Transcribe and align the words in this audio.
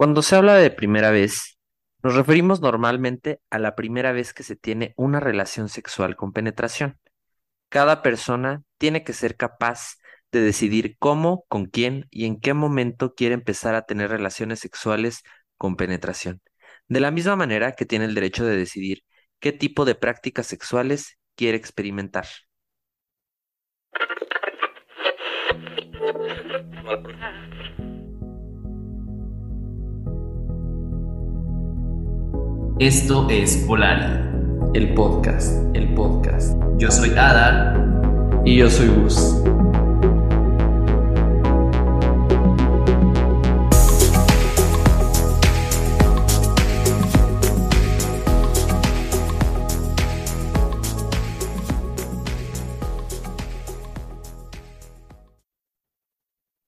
Cuando 0.00 0.22
se 0.22 0.34
habla 0.34 0.54
de 0.54 0.70
primera 0.70 1.10
vez, 1.10 1.58
nos 2.02 2.14
referimos 2.14 2.62
normalmente 2.62 3.42
a 3.50 3.58
la 3.58 3.74
primera 3.74 4.12
vez 4.12 4.32
que 4.32 4.42
se 4.42 4.56
tiene 4.56 4.94
una 4.96 5.20
relación 5.20 5.68
sexual 5.68 6.16
con 6.16 6.32
penetración. 6.32 6.98
Cada 7.68 8.00
persona 8.00 8.62
tiene 8.78 9.04
que 9.04 9.12
ser 9.12 9.36
capaz 9.36 9.98
de 10.32 10.40
decidir 10.40 10.96
cómo, 10.98 11.44
con 11.48 11.66
quién 11.66 12.06
y 12.10 12.24
en 12.24 12.40
qué 12.40 12.54
momento 12.54 13.14
quiere 13.14 13.34
empezar 13.34 13.74
a 13.74 13.82
tener 13.82 14.08
relaciones 14.08 14.60
sexuales 14.60 15.22
con 15.58 15.76
penetración. 15.76 16.40
De 16.88 17.00
la 17.00 17.10
misma 17.10 17.36
manera 17.36 17.72
que 17.72 17.84
tiene 17.84 18.06
el 18.06 18.14
derecho 18.14 18.46
de 18.46 18.56
decidir 18.56 19.02
qué 19.38 19.52
tipo 19.52 19.84
de 19.84 19.96
prácticas 19.96 20.46
sexuales 20.46 21.18
quiere 21.36 21.58
experimentar. 21.58 22.24
Esto 32.80 33.28
es 33.28 33.58
Polari, 33.66 34.70
el 34.72 34.94
podcast, 34.94 35.62
el 35.76 35.92
podcast. 35.92 36.56
Yo 36.78 36.90
soy 36.90 37.10
Adar 37.10 38.42
y 38.46 38.56
yo 38.56 38.70
soy 38.70 38.88
Gus. 38.88 39.34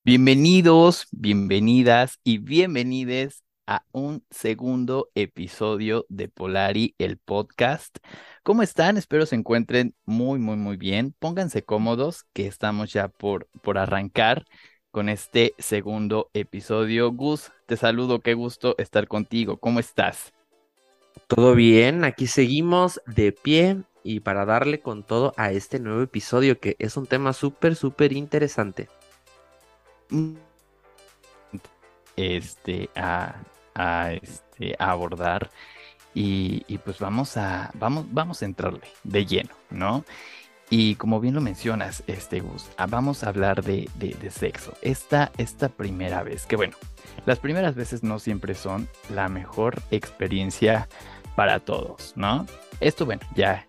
Bienvenidos, 0.05 1.07
bienvenidas 1.11 2.21
y 2.23 2.37
bienvenides 2.37 3.43
a 3.67 3.85
un 3.93 4.25
segundo 4.31 5.11
episodio 5.15 6.07
de 6.09 6.29
Polari, 6.29 6.95
el 6.99 7.19
podcast. 7.19 7.99
¿Cómo 8.43 8.63
están? 8.63 8.97
Espero 8.97 9.27
se 9.27 9.37
encuentren 9.37 9.95
muy, 10.05 10.39
muy, 10.39 10.57
muy 10.57 10.77
bien. 10.77 11.15
Pónganse 11.19 11.65
cómodos, 11.65 12.25
que 12.33 12.47
estamos 12.47 12.93
ya 12.93 13.09
por, 13.09 13.49
por 13.63 13.79
arrancar 13.79 14.45
con 14.91 15.09
este 15.09 15.55
segundo 15.59 16.31
episodio. 16.35 17.13
Gus, 17.13 17.53
te 17.67 17.77
saludo, 17.77 18.21
qué 18.21 18.35
gusto 18.35 18.75
estar 18.79 19.09
contigo. 19.09 19.57
¿Cómo 19.57 19.81
estás? 19.81 20.33
Todo 21.27 21.55
bien, 21.55 22.05
aquí 22.05 22.27
seguimos 22.27 23.01
de 23.07 23.33
pie 23.33 23.83
y 24.03 24.21
para 24.21 24.45
darle 24.45 24.81
con 24.81 25.03
todo 25.05 25.33
a 25.37 25.53
este 25.53 25.79
nuevo 25.79 26.03
episodio 26.03 26.59
que 26.59 26.77
es 26.79 26.97
un 26.97 27.07
tema 27.07 27.33
súper, 27.33 27.77
súper 27.77 28.13
interesante. 28.13 28.89
Este, 32.17 32.91
a, 32.95 33.37
a, 33.75 34.13
este, 34.13 34.75
abordar. 34.79 35.51
Y, 36.15 36.79
pues 36.85 36.99
vamos 36.99 37.37
a, 37.37 37.71
vamos, 37.75 38.07
vamos 38.11 38.43
a 38.43 38.45
entrarle 38.45 38.83
de 39.03 39.25
lleno, 39.25 39.55
¿no? 39.71 40.05
Y 40.69 40.95
como 40.97 41.21
bien 41.21 41.35
lo 41.35 41.41
mencionas, 41.41 42.03
este 42.07 42.41
Gus, 42.41 42.71
ah, 42.79 42.87
vamos 42.87 43.25
a 43.25 43.29
hablar 43.29 43.63
de, 43.63 43.89
de, 43.95 44.31
sexo. 44.31 44.75
Esta, 44.81 45.31
esta 45.37 45.69
primera 45.69 46.23
vez, 46.23 46.47
que 46.47 46.57
bueno, 46.57 46.77
las 47.27 47.39
primeras 47.39 47.75
veces 47.75 48.03
no 48.03 48.19
siempre 48.19 48.55
son 48.55 48.89
la 49.11 49.29
mejor 49.29 49.83
experiencia 49.91 50.89
para 51.37 51.61
todos, 51.61 52.15
¿no? 52.17 52.47
Esto, 52.81 53.05
bueno, 53.05 53.21
ya 53.35 53.67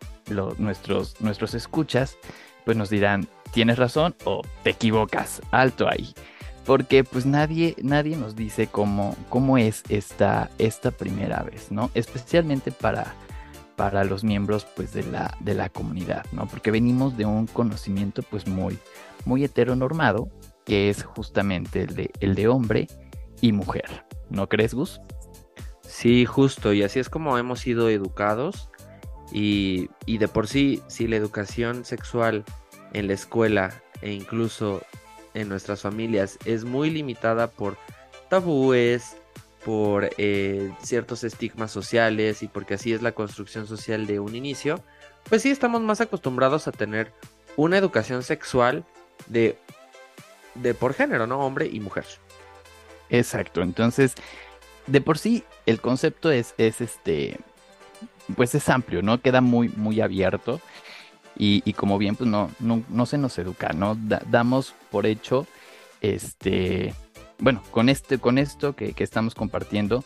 nuestros, 0.57 1.19
nuestros 1.19 1.53
escuchas, 1.53 2.17
pues 2.65 2.77
nos 2.77 2.89
dirán, 2.89 3.27
tienes 3.51 3.77
razón 3.77 4.15
o 4.23 4.41
te 4.63 4.69
equivocas, 4.69 5.41
alto 5.51 5.89
ahí 5.89 6.13
porque 6.65 7.03
pues 7.03 7.25
nadie, 7.25 7.75
nadie 7.81 8.15
nos 8.15 8.35
dice 8.35 8.67
cómo, 8.67 9.15
cómo 9.29 9.57
es 9.57 9.83
esta, 9.89 10.49
esta 10.57 10.91
primera 10.91 11.43
vez, 11.43 11.71
¿no? 11.71 11.91
Especialmente 11.93 12.71
para, 12.71 13.15
para 13.75 14.03
los 14.03 14.23
miembros 14.23 14.65
pues 14.75 14.93
de 14.93 15.03
la, 15.03 15.35
de 15.39 15.55
la 15.55 15.69
comunidad, 15.69 16.25
¿no? 16.31 16.47
Porque 16.47 16.71
venimos 16.71 17.17
de 17.17 17.25
un 17.25 17.47
conocimiento 17.47 18.23
pues 18.23 18.47
muy, 18.47 18.77
muy 19.25 19.43
heteronormado, 19.43 20.29
que 20.65 20.89
es 20.89 21.03
justamente 21.03 21.81
el 21.81 21.95
de, 21.95 22.11
el 22.21 22.35
de 22.35 22.47
hombre 22.47 22.87
y 23.41 23.51
mujer, 23.51 24.05
¿no 24.29 24.47
crees, 24.47 24.73
Gus? 24.73 25.01
Sí, 25.81 26.25
justo, 26.25 26.73
y 26.73 26.83
así 26.83 26.99
es 26.99 27.09
como 27.09 27.37
hemos 27.37 27.59
sido 27.59 27.89
educados 27.89 28.69
y, 29.33 29.89
y 30.05 30.17
de 30.17 30.29
por 30.29 30.47
sí, 30.47 30.81
si 30.87 31.07
la 31.07 31.17
educación 31.17 31.83
sexual 31.83 32.45
en 32.93 33.07
la 33.07 33.13
escuela 33.13 33.83
e 34.01 34.13
incluso 34.13 34.81
en 35.33 35.49
nuestras 35.49 35.81
familias 35.81 36.37
es 36.45 36.63
muy 36.63 36.89
limitada 36.89 37.49
por 37.49 37.77
tabúes, 38.29 39.17
por 39.65 40.09
eh, 40.17 40.71
ciertos 40.81 41.23
estigmas 41.23 41.71
sociales 41.71 42.43
y 42.43 42.47
porque 42.47 42.75
así 42.75 42.93
es 42.93 43.01
la 43.01 43.13
construcción 43.13 43.67
social 43.67 44.07
de 44.07 44.19
un 44.19 44.35
inicio, 44.35 44.83
pues 45.29 45.41
sí 45.41 45.51
estamos 45.51 45.81
más 45.81 46.01
acostumbrados 46.01 46.67
a 46.67 46.71
tener 46.71 47.13
una 47.55 47.77
educación 47.77 48.23
sexual 48.23 48.83
de, 49.27 49.57
de 50.55 50.73
por 50.73 50.93
género, 50.93 51.27
¿no? 51.27 51.39
Hombre 51.39 51.69
y 51.71 51.79
mujer. 51.79 52.05
Exacto, 53.09 53.61
entonces, 53.61 54.15
de 54.87 55.01
por 55.01 55.17
sí 55.17 55.43
el 55.65 55.79
concepto 55.79 56.31
es, 56.31 56.55
es 56.57 56.81
este, 56.81 57.39
pues 58.35 58.55
es 58.55 58.67
amplio, 58.69 59.01
¿no? 59.01 59.21
Queda 59.21 59.41
muy, 59.41 59.69
muy 59.69 60.01
abierto 60.01 60.59
y, 61.35 61.73
como 61.73 61.97
bien, 61.97 62.15
pues 62.15 62.29
no, 62.29 62.49
no, 62.59 63.05
se 63.05 63.17
nos 63.17 63.37
educa, 63.37 63.73
¿no? 63.73 63.97
damos 64.29 64.75
por 64.91 65.05
hecho, 65.05 65.47
este, 66.01 66.93
bueno, 67.39 67.61
con, 67.71 67.89
este, 67.89 68.19
con 68.19 68.37
esto 68.37 68.75
que, 68.75 68.93
estamos 68.97 69.35
compartiendo, 69.35 70.03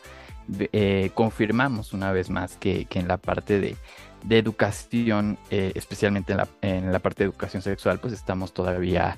eh, 0.71 1.11
confirmamos 1.13 1.93
una 1.93 2.11
vez 2.11 2.29
más 2.29 2.55
que, 2.57 2.87
en 2.93 3.07
la 3.07 3.17
parte 3.17 3.59
de, 3.59 3.75
educación, 4.29 5.37
eh, 5.51 5.71
especialmente 5.75 6.33
en 6.33 6.37
la, 6.37 6.47
en 6.61 6.91
la 6.91 6.99
parte 6.99 7.23
de 7.23 7.29
educación 7.29 7.61
sexual, 7.61 7.99
pues 7.99 8.13
estamos 8.13 8.53
todavía 8.53 9.17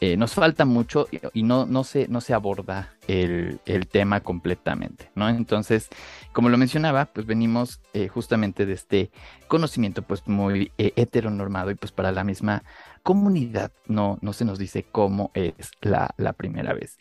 eh, 0.00 0.16
nos 0.16 0.34
falta 0.34 0.66
mucho 0.66 1.08
y, 1.32 1.42
no, 1.42 1.64
no, 1.64 1.82
se, 1.82 2.06
no 2.08 2.20
se 2.20 2.34
aborda 2.34 2.94
el, 3.08 3.60
tema 3.90 4.20
completamente, 4.20 5.10
¿no? 5.14 5.28
Entonces, 5.28 5.88
como 6.32 6.50
lo 6.50 6.58
mencionaba, 6.58 7.06
pues 7.06 7.24
venimos 7.26 7.80
eh, 7.94 8.08
justamente 8.08 8.66
de 8.66 8.74
este 8.74 9.10
conocimiento 9.48 10.02
pues 10.02 10.26
muy 10.26 10.72
eh, 10.76 10.92
heteronormado 10.96 11.70
y 11.70 11.76
pues 11.76 11.92
para 11.92 12.12
la 12.12 12.24
misma 12.24 12.62
comunidad 13.02 13.72
no, 13.86 14.18
no 14.20 14.32
se 14.32 14.44
nos 14.44 14.58
dice 14.58 14.84
cómo 14.84 15.30
es 15.34 15.70
la, 15.80 16.10
la 16.18 16.34
primera 16.34 16.74
vez. 16.74 16.98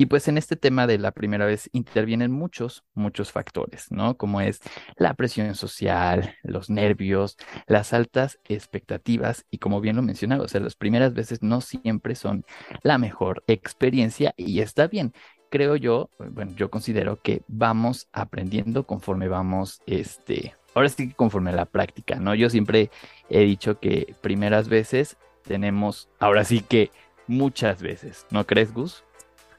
Y 0.00 0.06
pues 0.06 0.28
en 0.28 0.38
este 0.38 0.54
tema 0.54 0.86
de 0.86 0.96
la 0.96 1.10
primera 1.10 1.44
vez 1.44 1.68
intervienen 1.72 2.30
muchos, 2.30 2.84
muchos 2.94 3.32
factores, 3.32 3.90
¿no? 3.90 4.16
Como 4.16 4.40
es 4.40 4.60
la 4.96 5.14
presión 5.14 5.56
social, 5.56 6.36
los 6.44 6.70
nervios, 6.70 7.36
las 7.66 7.92
altas 7.92 8.38
expectativas 8.44 9.44
y 9.50 9.58
como 9.58 9.80
bien 9.80 9.96
lo 9.96 10.02
mencionaba, 10.02 10.44
o 10.44 10.48
sea, 10.48 10.60
las 10.60 10.76
primeras 10.76 11.14
veces 11.14 11.42
no 11.42 11.60
siempre 11.60 12.14
son 12.14 12.44
la 12.82 12.96
mejor 12.96 13.42
experiencia 13.48 14.34
y 14.36 14.60
está 14.60 14.86
bien. 14.86 15.12
Creo 15.50 15.74
yo, 15.74 16.10
bueno, 16.30 16.52
yo 16.54 16.70
considero 16.70 17.20
que 17.20 17.42
vamos 17.48 18.08
aprendiendo 18.12 18.86
conforme 18.86 19.26
vamos, 19.26 19.82
este, 19.86 20.54
ahora 20.74 20.90
sí 20.90 21.08
que 21.08 21.14
conforme 21.16 21.50
a 21.50 21.54
la 21.54 21.64
práctica, 21.64 22.20
¿no? 22.20 22.36
Yo 22.36 22.50
siempre 22.50 22.90
he 23.30 23.40
dicho 23.40 23.80
que 23.80 24.14
primeras 24.20 24.68
veces 24.68 25.16
tenemos, 25.42 26.08
ahora 26.20 26.44
sí 26.44 26.60
que 26.60 26.92
muchas 27.26 27.82
veces, 27.82 28.26
¿no 28.30 28.46
crees, 28.46 28.72
Gus? 28.72 29.04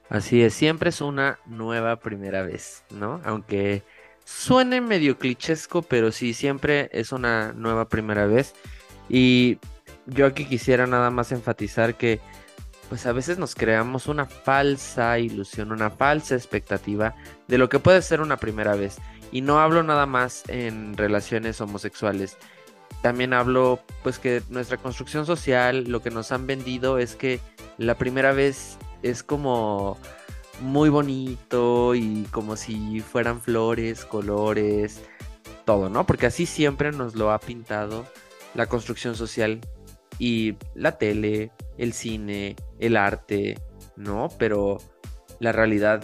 Así 0.09 0.41
es, 0.41 0.55
siempre 0.55 0.89
es 0.89 1.01
una 1.01 1.39
nueva 1.45 1.97
primera 1.97 2.41
vez, 2.41 2.83
¿no? 2.89 3.21
Aunque 3.23 3.83
suene 4.25 4.81
medio 4.81 5.19
clichesco, 5.19 5.83
pero 5.83 6.11
sí, 6.11 6.33
siempre 6.33 6.89
es 6.91 7.11
una 7.11 7.53
nueva 7.53 7.89
primera 7.89 8.25
vez. 8.25 8.55
Y 9.07 9.59
yo 10.07 10.25
aquí 10.25 10.45
quisiera 10.45 10.87
nada 10.87 11.11
más 11.11 11.31
enfatizar 11.31 11.95
que 11.95 12.19
pues 12.89 13.05
a 13.05 13.11
veces 13.11 13.37
nos 13.37 13.53
creamos 13.53 14.07
una 14.07 14.25
falsa 14.25 15.19
ilusión, 15.19 15.71
una 15.71 15.91
falsa 15.91 16.33
expectativa 16.33 17.15
de 17.47 17.59
lo 17.59 17.69
que 17.69 17.77
puede 17.77 18.01
ser 18.01 18.19
una 18.19 18.37
primera 18.37 18.75
vez. 18.75 18.97
Y 19.31 19.41
no 19.41 19.59
hablo 19.59 19.83
nada 19.83 20.07
más 20.07 20.43
en 20.47 20.97
relaciones 20.97 21.61
homosexuales. 21.61 22.35
También 23.03 23.33
hablo 23.33 23.79
pues 24.01 24.17
que 24.17 24.41
nuestra 24.49 24.77
construcción 24.77 25.27
social, 25.27 25.83
lo 25.83 26.01
que 26.01 26.09
nos 26.09 26.31
han 26.31 26.47
vendido 26.47 26.97
es 26.97 27.15
que 27.15 27.39
la 27.77 27.95
primera 27.95 28.31
vez 28.31 28.79
es 29.03 29.23
como 29.23 29.97
muy 30.61 30.89
bonito 30.89 31.95
y 31.95 32.23
como 32.31 32.55
si 32.55 32.99
fueran 33.01 33.41
flores, 33.41 34.05
colores, 34.05 35.01
todo, 35.65 35.89
¿no? 35.89 36.05
Porque 36.05 36.27
así 36.27 36.45
siempre 36.45 36.91
nos 36.91 37.15
lo 37.15 37.31
ha 37.31 37.39
pintado 37.39 38.05
la 38.55 38.65
construcción 38.65 39.15
social 39.15 39.61
y 40.17 40.55
la 40.75 40.97
tele, 40.97 41.51
el 41.77 41.93
cine, 41.93 42.55
el 42.79 42.97
arte, 42.97 43.59
¿no? 43.95 44.29
Pero 44.37 44.79
la 45.39 45.51
realidad 45.51 46.03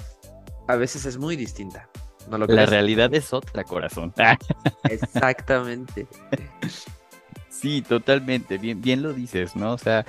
a 0.68 0.75
veces 0.75 1.06
es 1.06 1.18
muy 1.18 1.36
distinta. 1.36 1.89
¿no 2.30 2.38
lo 2.38 2.48
la 2.48 2.65
realidad 2.65 3.13
es 3.13 3.33
otra, 3.33 3.63
corazón. 3.63 4.13
Exactamente. 4.89 6.07
Sí, 7.50 7.81
totalmente, 7.81 8.57
bien, 8.57 8.81
bien 8.81 9.01
lo 9.01 9.13
dices, 9.13 9.56
¿no? 9.56 9.74
O 9.74 9.77
sea, 9.77 10.06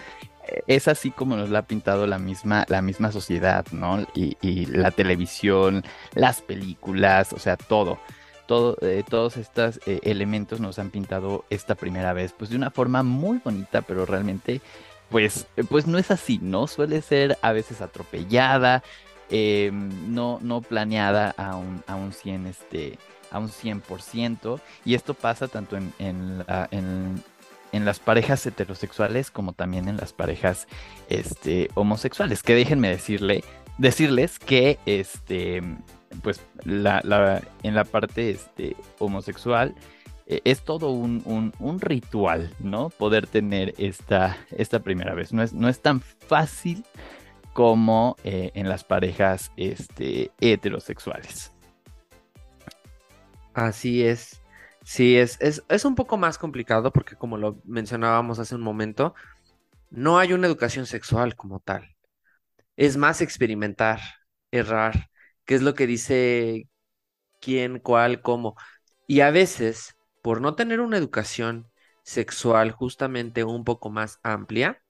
es 0.67 0.89
así 0.89 1.11
como 1.11 1.37
nos 1.37 1.51
la 1.51 1.61
ha 1.61 1.67
pintado 1.67 2.07
la 2.07 2.19
misma, 2.19 2.65
la 2.69 2.83
misma 2.83 3.13
sociedad, 3.13 3.65
¿no? 3.73 4.07
Y, 4.15 4.37
y 4.41 4.67
la 4.67 4.91
televisión, 4.91 5.85
las 6.15 6.43
películas, 6.43 7.33
o 7.33 7.39
sea, 7.39 7.57
todo. 7.57 7.99
Todo, 8.47 8.77
eh, 8.81 9.03
todos 9.09 9.37
estos 9.37 9.81
eh, 9.87 9.99
elementos 10.05 10.61
nos 10.61 10.79
han 10.79 10.91
pintado 10.91 11.45
esta 11.51 11.75
primera 11.75 12.13
vez, 12.13 12.33
pues 12.33 12.51
de 12.51 12.57
una 12.57 12.71
forma 12.71 13.03
muy 13.03 13.41
bonita, 13.45 13.83
pero 13.83 14.07
realmente, 14.07 14.61
pues, 15.11 15.49
pues 15.69 15.89
no 15.89 15.99
es 15.99 16.13
así, 16.13 16.39
¿no? 16.41 16.69
Suele 16.69 17.03
ser 17.03 17.39
a 17.43 17.51
veces 17.51 17.81
atropellada, 17.81 18.85
no, 19.31 20.39
no 20.41 20.61
planeada 20.61 21.35
a 21.37 21.57
un, 21.57 21.83
a 21.89 21.97
un 21.97 22.13
100, 22.13 22.47
este, 22.47 22.99
a 23.33 23.39
un 23.39 23.49
100%, 23.49 24.61
y 24.85 24.95
esto 24.95 25.15
pasa 25.15 25.49
tanto 25.49 25.77
en, 25.77 27.23
en 27.73 27.85
las 27.85 27.99
parejas 27.99 28.47
heterosexuales 28.47 29.31
como 29.31 29.53
también 29.53 29.89
en 29.89 29.97
las 29.97 30.13
parejas 30.13 30.67
este, 31.09 31.69
homosexuales. 31.75 32.43
Que 32.43 32.55
déjenme 32.55 32.89
decirle, 32.89 33.45
decirles 33.79 34.39
que 34.39 34.79
este, 34.87 35.63
pues 36.23 36.41
la, 36.65 37.43
en 37.63 37.75
la 37.75 37.85
parte 37.85 38.31
este, 38.31 38.77
homosexual 38.99 39.75
eh, 40.27 40.41
es 40.45 40.63
todo 40.63 40.91
un, 40.91 41.53
ritual, 41.81 42.53
¿no? 42.59 42.91
Poder 42.91 43.27
tener 43.27 43.75
esta, 43.79 44.37
esta 44.51 44.81
primera 44.81 45.15
vez. 45.15 45.33
No 45.33 45.43
es, 45.43 45.53
no 45.53 45.69
es 45.69 45.81
tan 45.81 46.01
fácil 46.01 46.85
como 47.53 48.17
eh, 48.25 48.51
en 48.55 48.69
las 48.69 48.85
parejas 48.85 49.53
este, 49.57 50.31
heterosexuales. 50.41 51.53
Así 53.55 54.05
es. 54.05 54.43
Sí, 54.87 55.17
es, 55.19 55.39
es, 55.41 55.85
un 55.85 55.97
poco 55.97 56.17
más 56.17 56.39
complicado 56.39 56.93
porque 56.93 57.17
como 57.17 57.39
lo 57.39 57.61
mencionábamos 57.65 58.39
hace 58.39 58.55
un 58.55 58.63
momento, 58.63 59.17
no 59.91 60.19
hay 60.19 60.33
una 60.33 60.47
educación 60.47 60.87
sexual 60.87 61.37
como 61.37 61.61
tal. 61.61 61.97
Es 62.77 62.97
más 62.97 63.21
experimentar, 63.21 64.01
errar, 64.53 65.11
qué 65.45 65.57
es 65.57 65.63
lo 65.63 65.75
que 65.75 65.89
dice 65.89 66.69
quién, 67.41 67.81
cuál, 67.81 68.23
cómo. 68.23 68.57
Y 69.09 69.21
a 69.23 69.33
veces, 69.33 69.97
por 70.23 70.41
no 70.41 70.55
tener 70.55 70.81
una 70.81 70.99
educación 70.99 71.69
sexual 72.05 72.71
justamente 72.73 73.45
un 73.45 73.65
poco 73.65 73.91
más 73.91 74.21
amplia, 74.23 74.83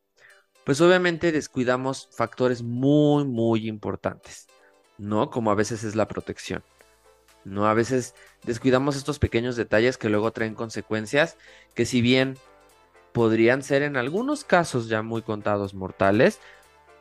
pues 0.64 0.81
obviamente 0.82 1.32
descuidamos 1.32 2.10
factores 2.12 2.62
muy, 2.62 3.25
muy 3.25 3.69
importantes, 3.69 4.46
¿no? 4.99 5.31
Como 5.31 5.50
a 5.50 5.54
veces 5.54 5.84
es 5.84 5.96
la 5.96 6.08
protección. 6.08 6.62
¿No? 7.46 7.66
A 7.66 7.75
veces 7.75 8.14
descuidamos 8.44 8.96
estos 8.96 9.19
pequeños 9.19 9.56
detalles 9.56 9.96
que 9.96 10.08
luego 10.08 10.32
traen 10.32 10.54
consecuencias 10.54 11.37
que 11.75 11.87
si 11.87 12.00
bien 12.00 12.37
podrían 13.12 13.62
ser 13.62 13.82
en 13.82 13.96
algunos 13.96 14.44
casos 14.44 14.88
ya 14.88 15.02
muy 15.02 15.22
contados 15.22 15.72
mortales, 15.72 16.40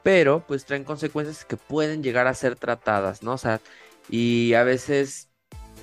pero 0.03 0.45
pues 0.47 0.65
traen 0.65 0.83
consecuencias 0.83 1.45
que 1.45 1.57
pueden 1.57 2.03
llegar 2.03 2.27
a 2.27 2.33
ser 2.35 2.55
tratadas, 2.55 3.23
¿no? 3.23 3.33
O 3.33 3.37
sea, 3.37 3.59
y 4.09 4.53
a 4.53 4.63
veces 4.63 5.29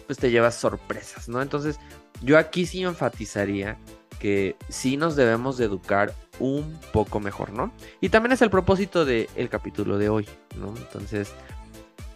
pues 0.06 0.18
te 0.18 0.30
llevas 0.30 0.54
sorpresas, 0.54 1.28
¿no? 1.28 1.42
Entonces 1.42 1.78
yo 2.22 2.38
aquí 2.38 2.64
sí 2.64 2.82
enfatizaría 2.84 3.78
que 4.20 4.54
sí 4.68 4.96
nos 4.96 5.16
debemos 5.16 5.58
de 5.58 5.64
educar 5.64 6.14
un 6.38 6.78
poco 6.92 7.18
mejor, 7.18 7.52
¿no? 7.52 7.72
Y 8.00 8.10
también 8.10 8.32
es 8.32 8.42
el 8.42 8.50
propósito 8.50 9.04
del 9.04 9.48
capítulo 9.50 9.98
de 9.98 10.08
hoy, 10.08 10.28
¿no? 10.56 10.68
Entonces, 10.76 11.32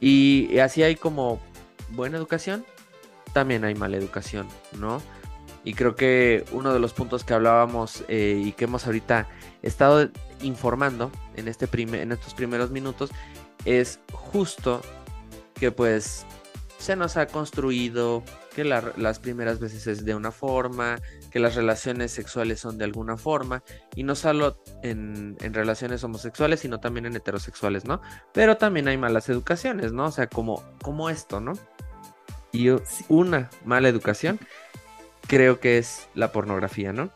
y 0.00 0.58
así 0.58 0.84
hay 0.84 0.94
como 0.94 1.40
buena 1.88 2.16
educación, 2.16 2.64
también 3.32 3.64
hay 3.64 3.74
mala 3.74 3.96
educación, 3.96 4.48
¿no? 4.78 5.02
Y 5.64 5.74
creo 5.74 5.96
que 5.96 6.44
uno 6.52 6.72
de 6.72 6.78
los 6.78 6.92
puntos 6.92 7.24
que 7.24 7.34
hablábamos 7.34 8.04
eh, 8.08 8.40
y 8.44 8.52
que 8.52 8.64
hemos 8.64 8.86
ahorita 8.86 9.28
estado 9.62 10.08
informando 10.40 11.10
en, 11.34 11.48
este 11.48 11.68
en 11.72 12.12
estos 12.12 12.34
primeros 12.34 12.70
minutos 12.70 13.10
es 13.64 13.98
justo 14.12 14.80
que 15.54 15.72
pues 15.72 16.24
se 16.78 16.94
nos 16.94 17.16
ha 17.16 17.26
construido 17.26 18.22
que 18.54 18.64
las 18.64 19.18
primeras 19.18 19.60
veces 19.60 19.86
es 19.86 20.04
de 20.04 20.14
una 20.14 20.30
forma, 20.30 20.98
que 21.30 21.40
las 21.40 21.56
relaciones 21.56 22.12
sexuales 22.12 22.60
son 22.60 22.78
de 22.78 22.84
alguna 22.84 23.18
forma, 23.18 23.62
y 23.94 24.02
no 24.02 24.14
solo 24.14 24.62
en, 24.82 25.36
en, 25.40 25.52
relaciones 25.52 26.02
homosexuales, 26.04 26.60
sino 26.60 26.80
también 26.80 27.04
en 27.04 27.16
heterosexuales, 27.16 27.84
¿no? 27.84 28.00
Pero 28.32 28.56
también 28.56 28.88
hay 28.88 28.96
malas 28.96 29.28
educaciones, 29.28 29.92
¿no? 29.92 30.06
O 30.06 30.10
sea, 30.10 30.28
como, 30.28 30.62
como 30.80 31.10
esto, 31.10 31.38
¿no? 31.38 31.52
Y 32.56 32.74
una 33.08 33.50
mala 33.66 33.88
educación 33.88 34.40
creo 35.26 35.60
que 35.60 35.76
es 35.76 36.08
la 36.14 36.32
pornografía, 36.32 36.90
¿no? 36.90 37.10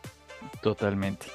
Totalmente. 0.62 1.28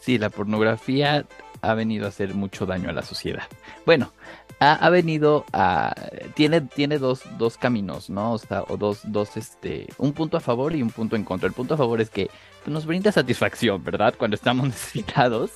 Sí, 0.00 0.18
la 0.18 0.30
pornografía 0.30 1.24
ha 1.62 1.74
venido 1.74 2.06
a 2.06 2.08
hacer 2.08 2.34
mucho 2.34 2.66
daño 2.66 2.90
a 2.90 2.92
la 2.92 3.02
sociedad. 3.02 3.44
Bueno, 3.84 4.12
ha, 4.58 4.90
venido 4.90 5.44
a... 5.52 5.94
Tiene, 6.34 6.60
tiene 6.60 6.98
dos, 6.98 7.22
dos 7.38 7.56
caminos, 7.56 8.10
¿no? 8.10 8.32
O 8.32 8.38
sea, 8.38 8.64
o 8.66 8.76
dos, 8.76 9.00
dos, 9.04 9.36
este... 9.36 9.86
Un 9.96 10.12
punto 10.12 10.36
a 10.36 10.40
favor 10.40 10.74
y 10.74 10.82
un 10.82 10.90
punto 10.90 11.14
en 11.14 11.22
contra. 11.22 11.46
El 11.46 11.54
punto 11.54 11.74
a 11.74 11.76
favor 11.76 12.00
es 12.00 12.10
que 12.10 12.28
pues, 12.64 12.74
nos 12.74 12.84
brinda 12.84 13.12
satisfacción, 13.12 13.84
¿verdad? 13.84 14.14
Cuando 14.18 14.34
estamos 14.34 14.66
necesitados. 14.70 15.52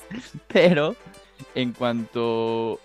Pero 0.47 0.95
en 1.55 1.73
cuanto 1.73 2.79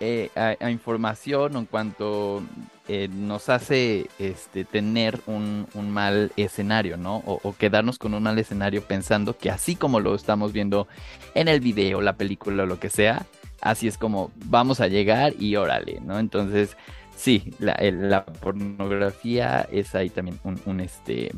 eh, 0.00 0.30
a, 0.34 0.70
información, 0.70 1.56
en 1.56 1.64
cuanto 1.64 2.42
eh, 2.86 3.08
nos 3.10 3.48
hace 3.48 4.10
este, 4.18 4.66
tener 4.66 5.20
un, 5.26 5.66
mal 5.90 6.32
escenario, 6.36 6.98
¿no? 6.98 7.16
O, 7.24 7.54
quedarnos 7.56 7.98
con 7.98 8.12
un 8.12 8.22
mal 8.22 8.38
escenario 8.38 8.82
pensando 8.82 9.38
que 9.38 9.50
así 9.50 9.74
como 9.74 9.98
lo 10.00 10.14
estamos 10.14 10.52
viendo 10.52 10.86
en 11.34 11.48
el 11.48 11.60
video, 11.60 12.02
la 12.02 12.16
película 12.16 12.64
o 12.64 12.66
lo 12.66 12.78
que 12.78 12.90
sea, 12.90 13.24
así 13.62 13.88
es 13.88 13.96
como 13.96 14.30
vamos 14.44 14.80
a 14.80 14.88
llegar 14.88 15.32
y 15.40 15.56
órale, 15.56 16.00
¿no? 16.04 16.18
Entonces, 16.18 16.76
sí, 17.16 17.54
la, 17.58 18.26
pornografía 18.26 19.66
es 19.72 19.94
ahí 19.94 20.10
también 20.10 20.38
un, 20.66 20.80
este 20.80 21.32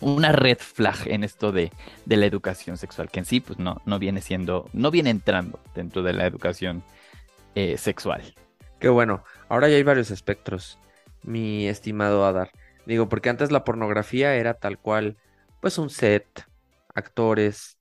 una 0.00 0.32
red 0.32 0.58
flag 0.58 1.06
en 1.06 1.24
esto 1.24 1.52
de, 1.52 1.70
de, 2.06 2.16
la 2.16 2.26
educación 2.26 2.76
sexual, 2.78 3.10
que 3.10 3.20
en 3.20 3.26
sí, 3.26 3.40
pues 3.40 3.58
no, 3.58 3.82
no 3.84 3.98
viene 3.98 4.20
siendo, 4.20 4.68
no 4.72 4.90
viene 4.90 5.10
entrando 5.10 5.60
dentro 5.74 6.02
de 6.02 6.12
la 6.12 6.26
educación 6.26 6.82
eh, 7.54 7.76
sexual. 7.78 8.34
Qué 8.80 8.88
bueno. 8.88 9.24
Ahora 9.48 9.68
ya 9.68 9.76
hay 9.76 9.82
varios 9.82 10.10
espectros, 10.10 10.78
mi 11.22 11.68
estimado 11.68 12.24
Adar. 12.24 12.50
Digo, 12.86 13.08
porque 13.08 13.30
antes 13.30 13.52
la 13.52 13.64
pornografía 13.64 14.34
era 14.34 14.54
tal 14.54 14.78
cual, 14.78 15.16
pues 15.60 15.78
un 15.78 15.90
set, 15.90 16.26
actores, 16.94 17.78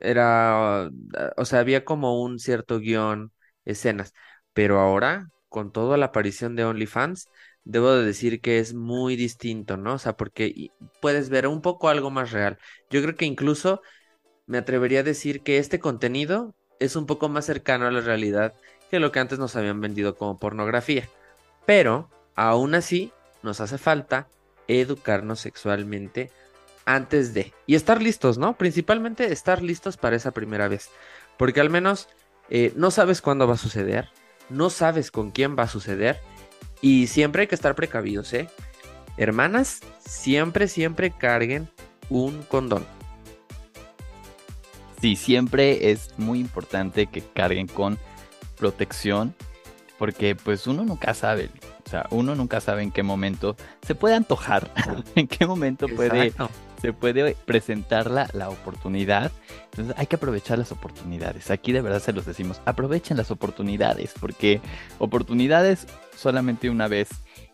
era, 0.00 0.90
o 1.36 1.44
sea, 1.44 1.60
había 1.60 1.84
como 1.84 2.22
un 2.22 2.38
cierto 2.38 2.78
guion, 2.78 3.32
escenas. 3.64 4.12
Pero 4.52 4.80
ahora, 4.80 5.28
con 5.48 5.72
toda 5.72 5.96
la 5.96 6.06
aparición 6.06 6.56
de 6.56 6.64
OnlyFans, 6.64 7.28
debo 7.64 7.92
de 7.92 8.04
decir 8.04 8.40
que 8.40 8.58
es 8.58 8.74
muy 8.74 9.16
distinto, 9.16 9.76
¿no? 9.76 9.94
O 9.94 9.98
sea, 9.98 10.16
porque 10.16 10.70
puedes 11.00 11.30
ver 11.30 11.46
un 11.46 11.62
poco 11.62 11.88
algo 11.88 12.10
más 12.10 12.32
real. 12.32 12.58
Yo 12.90 13.02
creo 13.02 13.14
que 13.16 13.26
incluso 13.26 13.82
me 14.46 14.58
atrevería 14.58 15.00
a 15.00 15.02
decir 15.04 15.42
que 15.42 15.58
este 15.58 15.80
contenido 15.80 16.54
es 16.80 16.96
un 16.96 17.06
poco 17.06 17.28
más 17.28 17.46
cercano 17.46 17.86
a 17.86 17.90
la 17.90 18.00
realidad 18.00 18.54
que 18.90 19.00
lo 19.00 19.12
que 19.12 19.20
antes 19.20 19.38
nos 19.38 19.56
habían 19.56 19.80
vendido 19.80 20.16
como 20.16 20.38
pornografía. 20.38 21.08
Pero, 21.66 22.08
aún 22.34 22.74
así, 22.74 23.12
nos 23.42 23.60
hace 23.60 23.78
falta 23.78 24.28
educarnos 24.66 25.40
sexualmente 25.40 26.30
antes 26.84 27.34
de. 27.34 27.52
Y 27.66 27.74
estar 27.74 28.00
listos, 28.00 28.38
¿no? 28.38 28.56
Principalmente 28.56 29.32
estar 29.32 29.62
listos 29.62 29.96
para 29.96 30.16
esa 30.16 30.30
primera 30.30 30.68
vez. 30.68 30.90
Porque 31.36 31.60
al 31.60 31.70
menos 31.70 32.08
eh, 32.50 32.72
no 32.76 32.90
sabes 32.90 33.20
cuándo 33.20 33.46
va 33.46 33.54
a 33.54 33.58
suceder, 33.58 34.08
no 34.48 34.70
sabes 34.70 35.10
con 35.10 35.30
quién 35.30 35.56
va 35.58 35.64
a 35.64 35.68
suceder. 35.68 36.18
Y 36.80 37.08
siempre 37.08 37.42
hay 37.42 37.48
que 37.48 37.54
estar 37.54 37.74
precavidos, 37.74 38.32
¿eh? 38.32 38.48
Hermanas, 39.16 39.80
siempre, 39.98 40.68
siempre 40.68 41.10
carguen 41.10 41.68
un 42.08 42.42
condón. 42.42 42.86
Sí, 45.00 45.16
siempre 45.16 45.90
es 45.90 46.10
muy 46.18 46.40
importante 46.40 47.06
que 47.06 47.20
carguen 47.22 47.66
con 47.66 47.98
protección, 48.58 49.34
porque 49.98 50.34
pues 50.36 50.66
uno 50.66 50.84
nunca 50.84 51.14
sabe, 51.14 51.50
o 51.86 51.88
sea, 51.88 52.06
uno 52.10 52.34
nunca 52.34 52.60
sabe 52.60 52.82
en 52.82 52.90
qué 52.90 53.02
momento 53.02 53.56
se 53.86 53.94
puede 53.94 54.14
antojar, 54.14 54.70
en 55.14 55.26
qué 55.26 55.46
momento 55.46 55.86
puede, 55.88 56.32
se 56.80 56.92
puede 56.92 57.34
presentar 57.44 58.10
la, 58.10 58.28
la, 58.32 58.48
oportunidad. 58.48 59.32
Entonces 59.78 60.00
hay 60.00 60.06
que 60.06 60.16
aprovechar 60.16 60.58
las 60.58 60.72
oportunidades. 60.72 61.50
Aquí 61.50 61.72
de 61.72 61.82
verdad 61.82 62.00
se 62.00 62.12
los 62.12 62.26
decimos, 62.26 62.60
aprovechen 62.64 63.16
las 63.16 63.30
oportunidades, 63.30 64.12
porque 64.20 64.60
oportunidades 64.98 65.86
solamente 66.16 66.68
una 66.68 66.88
vez 66.88 67.08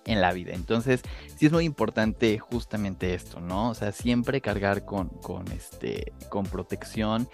en 0.07 0.21
la 0.21 0.33
vida. 0.33 0.55
Entonces, 0.55 1.03
sí 1.37 1.47
es 1.47 1.53
muy 1.53 1.65
importante 1.65 2.39
justamente 2.39 3.15
esto, 3.15 3.41
¿no? 3.41 3.71
O 3.71 3.75
sea, 3.75 3.93
siempre 3.93 4.41
cargar 4.41 4.85
con, 4.85 5.09
con 5.09 5.51
este, 5.53 6.13
con 6.31 6.45
protección, 6.47 7.29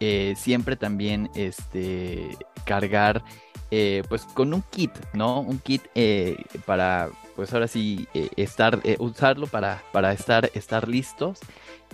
eh, 0.00 0.34
siempre 0.36 0.76
también, 0.76 1.30
este, 1.36 2.36
cargar, 2.64 3.22
eh, 3.70 4.02
pues, 4.08 4.24
con 4.24 4.52
un 4.52 4.62
kit, 4.70 4.92
¿no? 5.14 5.40
Un 5.40 5.58
kit 5.58 5.82
eh, 5.94 6.36
para, 6.66 7.10
pues, 7.36 7.52
ahora 7.52 7.68
sí, 7.68 8.08
estar, 8.36 8.80
usarlo 8.98 9.46
para, 9.46 9.82
para 9.92 10.12
estar, 10.12 10.50
estar 10.54 10.88
listos 10.88 11.38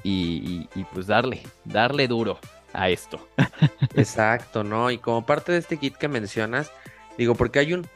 y, 0.02 0.68
pues 0.92 1.06
darle, 1.06 1.42
darle 1.64 2.08
duro 2.08 2.38
a 2.72 2.90
esto. 2.90 3.28
Exacto, 3.94 4.64
¿no? 4.64 4.90
Y 4.90 4.98
como 4.98 5.26
parte 5.26 5.52
de 5.52 5.58
este 5.58 5.76
kit 5.76 5.96
que 5.96 6.08
mencionas, 6.08 6.70
digo, 7.16 7.34
porque 7.34 7.58
hay 7.58 7.72
un 7.74 7.86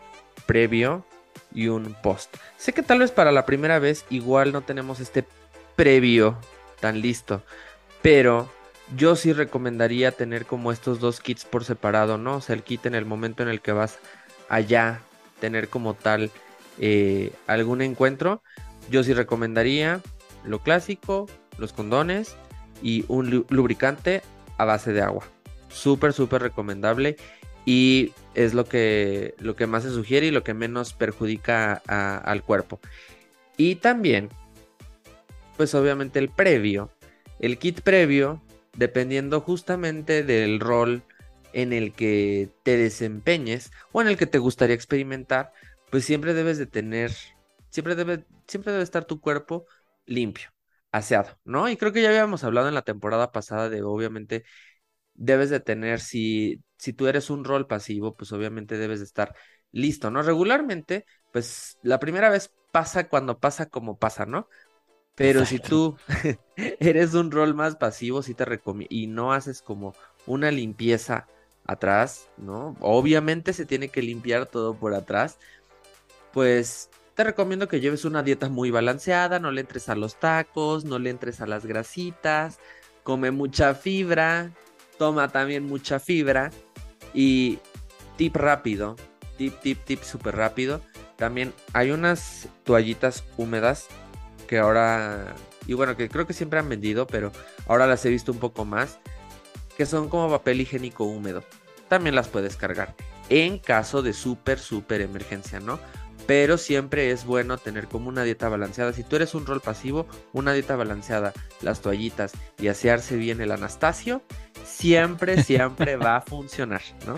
previo 0.47 1.05
y 1.55 1.69
un 1.69 1.95
post. 2.03 2.37
Sé 2.57 2.73
que 2.73 2.83
tal 2.83 3.01
vez 3.01 3.11
para 3.11 3.33
la 3.33 3.47
primera 3.47 3.79
vez 3.79 4.05
igual 4.11 4.53
no 4.53 4.63
tenemos 4.63 5.01
este 5.01 5.25
previo 5.77 6.37
tan 6.81 7.01
listo, 7.01 7.43
pero 8.01 8.51
yo 8.97 9.17
sí 9.17 9.33
recomendaría 9.33 10.13
tener 10.13 10.47
como 10.47 10.73
estos 10.73 11.01
dos 11.01 11.21
kits 11.21 11.45
por 11.45 11.65
separado, 11.65 12.19
¿no? 12.19 12.37
O 12.37 12.41
sea, 12.41 12.55
el 12.55 12.63
kit 12.63 12.87
en 12.87 12.95
el 12.95 13.07
momento 13.07 13.43
en 13.43 13.49
el 13.49 13.61
que 13.61 13.73
vas 13.73 13.99
allá, 14.49 15.01
tener 15.41 15.69
como 15.69 15.95
tal 15.95 16.31
eh, 16.79 17.33
algún 17.47 17.83
encuentro, 17.83 18.43
yo 18.91 19.03
sí 19.05 19.15
recomendaría 19.15 20.01
lo 20.45 20.59
clásico, 20.59 21.27
los 21.59 21.73
condones 21.73 22.37
y 22.83 23.05
un 23.09 23.47
lubricante 23.49 24.23
a 24.59 24.65
base 24.65 24.93
de 24.93 25.03
agua. 25.03 25.25
Súper, 25.69 26.13
súper 26.13 26.43
recomendable 26.43 27.17
y 27.65 28.13
es 28.35 28.55
lo 28.55 28.65
que, 28.65 29.35
lo 29.39 29.57
que 29.57 29.67
más 29.67 29.85
se 29.85 29.91
sugiere 29.91 30.27
y 30.27 30.31
lo 30.31 30.43
que 30.43 30.55
menos 30.55 30.93
perjudica 30.93 31.75
al 31.87 32.43
cuerpo. 32.43 32.81
Y 33.57 33.77
también, 33.77 34.29
pues 35.57 35.75
obviamente 35.75 36.19
el 36.19 36.29
previo, 36.29 36.91
el 37.39 37.59
kit 37.59 37.81
previo, 37.81 38.43
dependiendo 38.77 39.41
justamente 39.41 40.23
del 40.23 40.61
rol 40.61 41.03
en 41.53 41.73
el 41.73 41.93
que 41.93 42.49
te 42.63 42.77
desempeñes 42.77 43.71
o 43.93 44.01
en 44.01 44.09
el 44.09 44.17
que 44.17 44.27
te 44.27 44.39
gustaría 44.39 44.75
experimentar, 44.75 45.53
pues 45.91 46.05
siempre 46.05 46.35
debes 46.35 46.57
de 46.59 46.67
tener, 46.67 47.13
siempre 47.69 47.95
debe, 47.95 48.25
siempre 48.47 48.73
debe 48.73 48.85
estar 48.85 49.05
tu 49.05 49.21
cuerpo 49.21 49.67
limpio, 50.07 50.49
aseado, 50.93 51.39
¿no? 51.45 51.69
Y 51.69 51.77
creo 51.77 51.93
que 51.93 52.03
ya 52.03 52.11
habíamos 52.11 52.45
hablado 52.45 52.69
en 52.69 52.75
la 52.75 52.83
temporada 52.83 53.33
pasada 53.33 53.69
de 53.69 53.83
obviamente 53.83 54.45
debes 55.15 55.51
de 55.51 55.61
tener, 55.61 56.01
si, 56.01 56.63
si 56.77 56.93
tú 56.93 57.07
eres 57.07 57.31
un 57.31 57.45
rol 57.45 57.67
pasivo, 57.67 58.15
pues 58.15 58.33
obviamente 58.33 58.79
debes 58.79 59.01
de 59.01 59.07
estar 59.07 59.35
listo, 59.73 60.11
¿no? 60.11 60.23
Regularmente, 60.23 61.07
pues 61.33 61.79
la 61.83 61.99
primera 61.99 62.31
vez 62.31 62.53
pasa 62.71 63.09
cuando 63.09 63.39
pasa 63.39 63.67
como 63.67 63.99
pasa, 63.99 64.27
¿no? 64.27 64.49
Pero 65.15 65.45
si 65.45 65.59
tú 65.59 65.97
eres 66.57 67.15
un 67.15 67.31
rol 67.31 67.55
más 67.55 67.77
pasivo, 67.77 68.23
sí 68.23 68.35
te 68.35 68.45
recomiendo, 68.45 68.95
y 68.95 69.07
no 69.07 69.33
haces 69.33 69.63
como 69.63 69.95
una 70.27 70.51
limpieza 70.51 71.27
atrás, 71.67 72.31
¿no? 72.39 72.77
Obviamente 72.81 73.53
se 73.53 73.67
tiene 73.67 73.89
que 73.89 74.03
limpiar 74.03 74.47
todo 74.47 74.75
por 74.75 74.95
atrás, 74.95 75.39
pues 76.33 76.91
recomiendo 77.25 77.69
que 77.69 77.81
lleves 77.81 78.05
una 78.05 78.23
dieta 78.23 78.49
muy 78.49 78.71
balanceada, 78.71 79.39
no 79.39 79.51
le 79.51 79.61
entres 79.61 79.89
a 79.89 79.95
los 79.95 80.19
tacos, 80.19 80.85
no 80.85 80.99
le 80.99 81.11
entres 81.11 81.41
a 81.41 81.47
las 81.47 81.67
grasitas, 81.67 82.59
come 83.03 83.31
mucha 83.31 83.75
fibra, 83.75 84.51
toma 84.99 85.29
también 85.29 85.65
mucha 85.67 85.99
fibra 85.99 86.51
y 87.13 87.59
tip 88.17 88.37
rápido, 88.37 88.97
tip, 89.37 89.59
tip, 89.61 89.85
tip 89.85 90.03
súper 90.03 90.37
rápido. 90.37 90.81
También 91.17 91.53
hay 91.73 91.91
unas 91.91 92.49
toallitas 92.65 93.25
húmedas 93.37 93.89
que 94.47 94.59
ahora, 94.59 95.35
y 95.67 95.75
bueno, 95.75 95.97
que 95.97 96.09
creo 96.09 96.27
que 96.27 96.33
siempre 96.33 96.59
han 96.59 96.69
vendido, 96.69 97.07
pero 97.07 97.33
ahora 97.67 97.87
las 97.87 98.05
he 98.05 98.11
visto 98.11 98.33
un 98.33 98.39
poco 98.39 98.65
más, 98.65 98.99
que 99.77 99.87
son 99.87 100.09
como 100.09 100.31
papel 100.31 100.61
higiénico 100.61 101.05
húmedo. 101.05 101.45
También 101.89 102.15
las 102.15 102.29
puedes 102.29 102.57
cargar 102.57 102.95
en 103.29 103.59
caso 103.59 104.03
de 104.03 104.13
súper, 104.13 104.59
súper 104.59 105.01
emergencia, 105.01 105.61
¿no? 105.61 105.79
Pero 106.27 106.59
siempre 106.59 107.11
es 107.11 107.25
bueno 107.25 107.59
tener 107.59 107.89
como 107.89 108.09
una 108.09 108.23
dieta 108.25 108.49
balanceada. 108.49 108.93
Si 108.93 109.03
tú 109.03 109.17
eres 109.17 109.35
un 109.35 109.47
rol 109.47 109.61
pasivo, 109.61 110.07
una 110.33 110.53
dieta 110.53 110.77
balanceada, 110.77 111.33
las 111.61 111.81
toallitas 111.81 112.33
y 112.59 112.69
asearse 112.69 113.17
bien 113.17 113.41
el 113.41 113.53
Anastasio, 113.53 114.23
siempre, 114.65 115.43
siempre 115.45 115.97
va 115.97 116.17
a 116.17 116.21
funcionar, 116.21 116.83
¿no? 117.07 117.17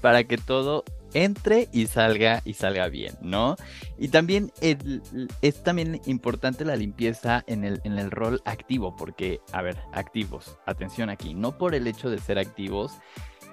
Para 0.00 0.24
que 0.24 0.38
todo 0.38 0.84
entre 1.14 1.68
y 1.72 1.86
salga 1.86 2.42
y 2.44 2.54
salga 2.54 2.88
bien, 2.88 3.14
¿no? 3.22 3.56
Y 3.98 4.08
también 4.08 4.52
es 4.60 5.62
también 5.62 6.00
importante 6.04 6.64
la 6.64 6.76
limpieza 6.76 7.42
en 7.46 7.64
el, 7.64 7.80
en 7.84 7.98
el 7.98 8.10
rol 8.10 8.42
activo, 8.44 8.94
porque, 8.96 9.40
a 9.52 9.62
ver, 9.62 9.78
activos, 9.92 10.58
atención 10.66 11.08
aquí, 11.08 11.32
no 11.32 11.56
por 11.56 11.74
el 11.74 11.86
hecho 11.86 12.10
de 12.10 12.18
ser 12.18 12.38
activos, 12.38 12.92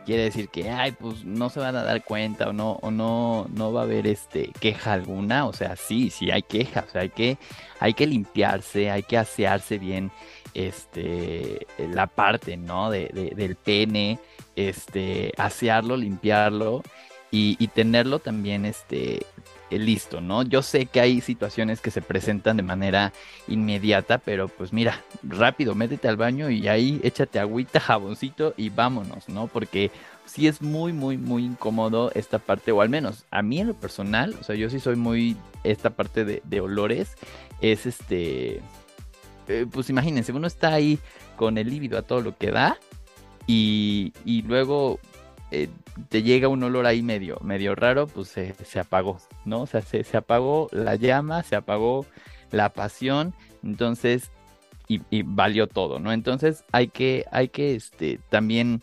quiere 0.05 0.23
decir 0.23 0.49
que 0.49 0.69
ay 0.69 0.91
pues 0.91 1.23
no 1.23 1.49
se 1.49 1.59
van 1.59 1.75
a 1.75 1.83
dar 1.83 2.03
cuenta 2.03 2.49
o 2.49 2.53
no 2.53 2.73
o 2.81 2.91
no 2.91 3.47
no 3.53 3.71
va 3.73 3.81
a 3.81 3.83
haber 3.83 4.07
este 4.07 4.51
queja 4.59 4.93
alguna 4.93 5.45
o 5.45 5.53
sea 5.53 5.75
sí 5.75 6.09
sí 6.09 6.31
hay 6.31 6.43
queja 6.43 6.85
o 6.87 6.91
sea 6.91 7.01
hay 7.01 7.09
que 7.09 7.37
hay 7.79 7.93
que 7.93 8.07
limpiarse 8.07 8.91
hay 8.91 9.03
que 9.03 9.17
asearse 9.17 9.77
bien 9.77 10.11
este 10.53 11.65
la 11.77 12.07
parte 12.07 12.57
no 12.57 12.89
de, 12.89 13.33
del 13.35 13.55
pene 13.55 14.19
este 14.55 15.33
asearlo 15.37 15.97
limpiarlo 15.97 16.83
y, 17.31 17.55
y 17.59 17.67
tenerlo 17.69 18.19
también 18.19 18.65
este 18.65 19.25
listo, 19.79 20.21
¿no? 20.21 20.43
Yo 20.43 20.61
sé 20.61 20.85
que 20.85 20.99
hay 20.99 21.21
situaciones 21.21 21.81
que 21.81 21.91
se 21.91 22.01
presentan 22.01 22.57
de 22.57 22.63
manera 22.63 23.13
inmediata, 23.47 24.17
pero 24.17 24.47
pues 24.47 24.73
mira, 24.73 25.01
rápido, 25.23 25.75
métete 25.75 26.07
al 26.07 26.17
baño 26.17 26.49
y 26.49 26.67
ahí 26.67 26.99
échate 27.03 27.39
agüita, 27.39 27.79
jaboncito 27.79 28.53
y 28.57 28.69
vámonos, 28.69 29.29
¿no? 29.29 29.47
Porque 29.47 29.91
sí 30.25 30.47
es 30.47 30.61
muy, 30.61 30.93
muy, 30.93 31.17
muy 31.17 31.45
incómodo 31.45 32.11
esta 32.15 32.39
parte, 32.39 32.71
o 32.71 32.81
al 32.81 32.89
menos 32.89 33.25
a 33.31 33.41
mí 33.41 33.59
en 33.59 33.67
lo 33.67 33.73
personal, 33.73 34.35
o 34.39 34.43
sea, 34.43 34.55
yo 34.55 34.69
sí 34.69 34.79
soy 34.79 34.95
muy, 34.95 35.37
esta 35.63 35.89
parte 35.89 36.25
de, 36.25 36.61
olores, 36.61 37.15
es 37.61 37.85
este, 37.85 38.61
eh, 39.47 39.65
pues 39.71 39.89
imagínense, 39.89 40.31
uno 40.31 40.47
está 40.47 40.73
ahí 40.73 40.99
con 41.35 41.57
el 41.57 41.69
líbido 41.69 41.97
a 41.97 42.03
todo 42.03 42.21
lo 42.21 42.37
que 42.37 42.51
da 42.51 42.77
y, 43.47 44.13
y 44.25 44.41
luego 44.43 44.99
eh, 45.53 45.69
te 46.09 46.23
llega 46.23 46.47
un 46.47 46.63
olor 46.63 46.87
ahí 46.87 47.03
medio, 47.03 47.37
medio 47.43 47.75
raro, 47.75 48.07
pues 48.07 48.29
se, 48.29 48.79
apagó, 48.79 49.19
¿no? 49.45 49.61
O 49.61 49.65
sea, 49.67 49.83
se, 49.83 50.17
apagó 50.17 50.67
la 50.71 50.95
llama, 50.95 51.43
se 51.43 51.55
apagó 51.55 52.07
la 52.49 52.73
pasión, 52.73 53.35
entonces, 53.61 54.31
y, 54.87 55.21
valió 55.21 55.67
todo, 55.67 55.99
¿no? 55.99 56.11
Entonces 56.11 56.65
hay 56.71 56.87
que, 56.87 57.25
hay 57.31 57.49
que 57.49 57.75
este, 57.75 58.19
también 58.29 58.81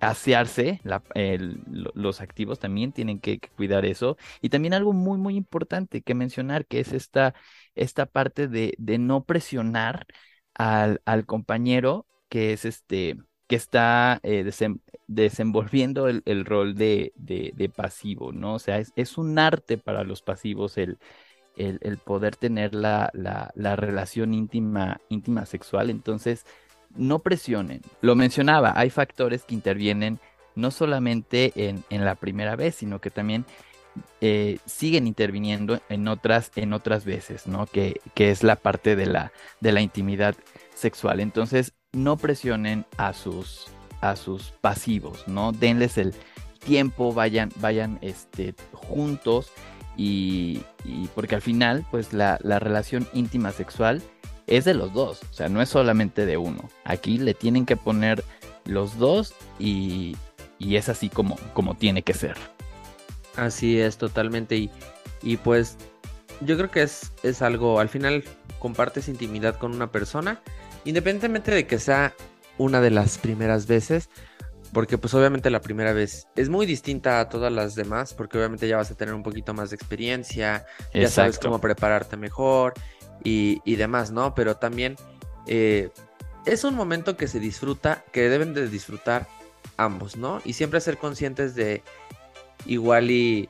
asearse, 0.00 0.82
los 0.84 2.20
activos 2.20 2.58
también 2.58 2.92
tienen 2.92 3.18
que, 3.18 3.40
cuidar 3.56 3.86
eso. 3.86 4.18
Y 4.42 4.50
también 4.50 4.74
algo 4.74 4.92
muy, 4.92 5.16
muy 5.16 5.36
importante 5.36 6.02
que 6.02 6.14
mencionar, 6.14 6.66
que 6.66 6.80
es 6.80 6.92
esta, 6.92 7.34
esta 7.74 8.04
parte 8.04 8.46
de, 8.46 8.74
no 8.98 9.24
presionar 9.24 10.06
al 10.54 11.26
compañero, 11.26 12.06
que 12.28 12.52
es 12.52 12.66
este 12.66 13.16
que 13.50 13.56
está 13.56 14.20
eh, 14.22 14.48
desenvolviendo 15.08 16.06
el, 16.06 16.44
rol 16.44 16.76
de, 16.76 17.72
pasivo, 17.74 18.30
¿no? 18.30 18.54
O 18.54 18.58
sea, 18.60 18.78
es, 18.78 19.18
un 19.18 19.40
arte 19.40 19.76
para 19.76 20.04
los 20.04 20.22
pasivos 20.22 20.78
el, 20.78 20.98
el, 21.56 21.98
poder 21.98 22.36
tener 22.36 22.76
la, 22.76 23.10
relación 23.56 24.34
íntima, 24.34 25.00
íntima 25.08 25.46
sexual. 25.46 25.90
Entonces, 25.90 26.46
no 26.94 27.18
presionen. 27.18 27.80
Lo 28.02 28.14
mencionaba, 28.14 28.72
hay 28.76 28.88
factores 28.88 29.42
que 29.42 29.56
intervienen 29.56 30.20
no 30.54 30.70
solamente 30.70 31.52
en, 31.56 32.04
la 32.04 32.14
primera 32.14 32.54
vez, 32.54 32.76
sino 32.76 33.00
que 33.00 33.10
también 33.10 33.44
eh, 34.20 34.58
siguen 34.64 35.08
interviniendo 35.08 35.80
en 35.88 36.06
otras, 36.06 36.52
en 36.54 36.72
otras 36.72 37.04
veces, 37.04 37.48
¿no? 37.48 37.66
Que, 37.66 38.00
que 38.14 38.30
es 38.30 38.44
la 38.44 38.54
parte 38.54 38.94
de 38.94 39.06
la, 39.06 39.32
de 39.58 39.72
la 39.72 39.80
intimidad 39.80 40.36
sexual. 40.72 41.18
Entonces, 41.18 41.74
no 41.92 42.16
presionen 42.16 42.86
a 42.96 43.12
sus, 43.12 43.66
a 44.00 44.16
sus 44.16 44.52
pasivos, 44.60 45.26
¿no? 45.26 45.52
Denles 45.52 45.98
el 45.98 46.14
tiempo, 46.64 47.12
vayan, 47.12 47.50
vayan 47.56 47.98
este, 48.02 48.54
juntos 48.72 49.50
y, 49.96 50.62
porque 51.14 51.34
al 51.34 51.42
final, 51.42 51.84
pues 51.90 52.12
la, 52.12 52.38
relación 52.38 53.06
íntima 53.12 53.52
sexual 53.52 54.02
es 54.46 54.64
de 54.64 54.74
los 54.74 54.92
dos, 54.92 55.20
o 55.30 55.34
sea, 55.34 55.48
no 55.48 55.60
es 55.60 55.68
solamente 55.68 56.26
de 56.26 56.36
uno. 56.36 56.68
Aquí 56.84 57.18
le 57.18 57.34
tienen 57.34 57.66
que 57.66 57.76
poner 57.76 58.24
los 58.64 58.98
dos 58.98 59.34
y, 59.58 60.16
y 60.58 60.76
es 60.76 60.88
así 60.88 61.08
como, 61.08 61.36
como 61.54 61.74
tiene 61.74 62.02
que 62.02 62.14
ser. 62.14 62.36
Así 63.36 63.80
es, 63.80 63.96
totalmente. 63.96 64.56
Y, 64.56 64.70
y 65.22 65.36
pues 65.36 65.76
yo 66.40 66.56
creo 66.56 66.70
que 66.70 66.82
es, 66.82 67.12
es 67.22 67.42
algo, 67.42 67.80
al 67.80 67.88
final 67.88 68.24
compartes 68.58 69.08
intimidad 69.08 69.56
con 69.56 69.74
una 69.74 69.92
persona 69.92 70.40
Independientemente 70.84 71.50
de 71.50 71.66
que 71.66 71.78
sea 71.78 72.14
una 72.58 72.80
de 72.80 72.90
las 72.90 73.18
primeras 73.18 73.66
veces, 73.66 74.08
porque 74.72 74.98
pues 74.98 75.14
obviamente 75.14 75.50
la 75.50 75.60
primera 75.60 75.92
vez 75.92 76.28
es 76.36 76.48
muy 76.48 76.66
distinta 76.66 77.20
a 77.20 77.28
todas 77.28 77.52
las 77.52 77.74
demás, 77.74 78.14
porque 78.14 78.38
obviamente 78.38 78.68
ya 78.68 78.76
vas 78.76 78.90
a 78.90 78.94
tener 78.94 79.14
un 79.14 79.22
poquito 79.22 79.54
más 79.54 79.70
de 79.70 79.76
experiencia, 79.76 80.64
ya 80.94 81.08
sabes 81.08 81.38
cómo 81.38 81.60
prepararte 81.60 82.16
mejor 82.16 82.74
y, 83.24 83.76
demás, 83.76 84.10
¿no? 84.10 84.34
Pero 84.34 84.56
también 84.56 84.96
eh, 85.46 85.90
es 86.46 86.64
un 86.64 86.74
momento 86.74 87.16
que 87.16 87.28
se 87.28 87.40
disfruta, 87.40 88.04
que 88.12 88.28
deben 88.28 88.54
de 88.54 88.68
disfrutar 88.68 89.28
ambos, 89.76 90.16
¿no? 90.16 90.40
Y 90.44 90.52
siempre 90.52 90.80
ser 90.80 90.98
conscientes 90.98 91.54
de 91.54 91.82
igual 92.66 93.10
y 93.10 93.48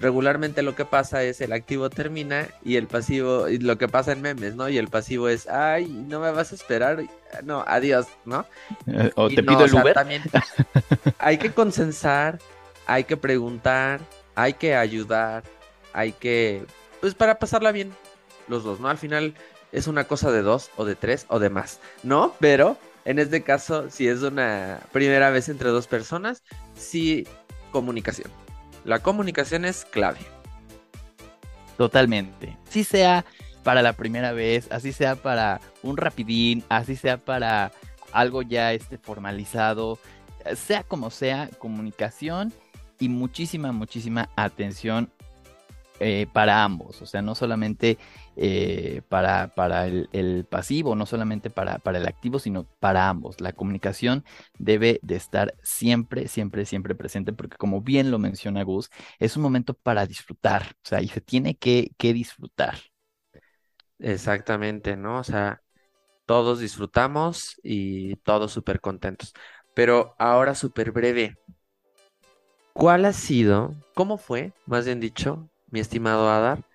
regularmente 0.00 0.62
lo 0.62 0.74
que 0.74 0.84
pasa 0.84 1.22
es 1.22 1.40
el 1.40 1.52
activo 1.52 1.90
termina 1.90 2.48
y 2.64 2.76
el 2.76 2.86
pasivo, 2.86 3.48
y 3.48 3.58
lo 3.58 3.78
que 3.78 3.88
pasa 3.88 4.12
en 4.12 4.22
memes, 4.22 4.54
¿no? 4.54 4.68
Y 4.68 4.78
el 4.78 4.88
pasivo 4.88 5.28
es, 5.28 5.48
ay, 5.48 5.86
no 5.86 6.20
me 6.20 6.30
vas 6.30 6.52
a 6.52 6.54
esperar, 6.54 7.02
no, 7.44 7.64
adiós, 7.66 8.06
¿no? 8.24 8.46
Eh, 8.86 9.10
o 9.14 9.28
te 9.28 9.42
pido 9.42 9.64
el 9.64 9.74
Uber. 9.74 9.94
También 9.94 10.22
hay 11.18 11.38
que 11.38 11.52
consensar, 11.52 12.38
hay 12.86 13.04
que 13.04 13.16
preguntar, 13.16 14.00
hay 14.34 14.54
que 14.54 14.74
ayudar, 14.74 15.42
hay 15.92 16.12
que, 16.12 16.64
pues 17.00 17.14
para 17.14 17.38
pasarla 17.38 17.72
bien 17.72 17.92
los 18.46 18.64
dos, 18.64 18.80
¿no? 18.80 18.88
Al 18.88 18.98
final 18.98 19.34
es 19.72 19.86
una 19.86 20.04
cosa 20.04 20.30
de 20.30 20.42
dos 20.42 20.70
o 20.76 20.84
de 20.84 20.94
tres 20.94 21.26
o 21.28 21.38
de 21.38 21.50
más, 21.50 21.80
¿no? 22.02 22.34
Pero 22.40 22.78
en 23.04 23.18
este 23.18 23.42
caso, 23.42 23.90
si 23.90 24.06
es 24.06 24.22
una 24.22 24.80
primera 24.92 25.30
vez 25.30 25.48
entre 25.48 25.70
dos 25.70 25.86
personas, 25.86 26.42
sí 26.76 27.26
comunicación. 27.72 28.30
La 28.88 29.00
comunicación 29.00 29.66
es 29.66 29.84
clave. 29.84 30.20
Totalmente. 31.76 32.56
Si 32.70 32.84
sea 32.84 33.26
para 33.62 33.82
la 33.82 33.92
primera 33.92 34.32
vez, 34.32 34.66
así 34.70 34.92
sea 34.92 35.14
para 35.14 35.60
un 35.82 35.98
rapidín, 35.98 36.64
así 36.70 36.96
sea 36.96 37.18
para 37.18 37.70
algo 38.12 38.40
ya 38.40 38.72
este 38.72 38.96
formalizado, 38.96 39.98
sea 40.56 40.84
como 40.84 41.10
sea, 41.10 41.50
comunicación 41.58 42.50
y 42.98 43.10
muchísima, 43.10 43.72
muchísima 43.72 44.30
atención 44.36 45.12
eh, 46.00 46.26
para 46.32 46.64
ambos. 46.64 47.02
O 47.02 47.06
sea, 47.06 47.20
no 47.20 47.34
solamente 47.34 47.98
eh, 48.40 49.02
para, 49.08 49.48
para 49.54 49.86
el, 49.86 50.46
pasivo, 50.48 50.94
no 50.94 51.06
solamente 51.06 51.50
para, 51.50 51.78
para 51.78 51.98
el 51.98 52.06
activo, 52.06 52.38
sino 52.38 52.64
para 52.78 53.08
ambos. 53.08 53.40
La 53.40 53.52
comunicación 53.52 54.24
debe 54.58 55.00
de 55.02 55.16
estar 55.16 55.54
siempre, 55.62 56.28
siempre, 56.28 56.64
siempre 56.64 56.94
presente, 56.94 57.32
porque 57.32 57.56
como 57.56 57.80
bien 57.82 58.10
lo 58.12 58.18
menciona 58.20 58.62
Gus, 58.62 58.90
es 59.18 59.36
un 59.36 59.42
momento 59.42 59.74
para 59.74 60.06
disfrutar, 60.06 60.62
o 60.84 60.88
sea, 60.88 61.02
y 61.02 61.08
se 61.08 61.20
tiene 61.20 61.56
que, 61.56 61.90
que 61.98 62.12
disfrutar. 62.12 62.76
Exactamente, 63.98 64.96
¿no? 64.96 65.18
O 65.18 65.24
sea, 65.24 65.60
todos 66.24 66.60
disfrutamos 66.60 67.58
y 67.62 68.16
todos 68.16 68.52
súper 68.52 68.80
contentos. 68.80 69.32
Pero 69.74 70.14
ahora 70.18 70.54
súper 70.54 70.92
breve. 70.92 71.36
¿Cuál 72.72 73.04
ha 73.06 73.12
sido, 73.12 73.74
cómo 73.94 74.18
fue, 74.18 74.52
más 74.66 74.84
bien 74.84 75.00
dicho, 75.00 75.48
mi 75.70 75.80
estimado 75.80 76.30
Adar, 76.30 76.67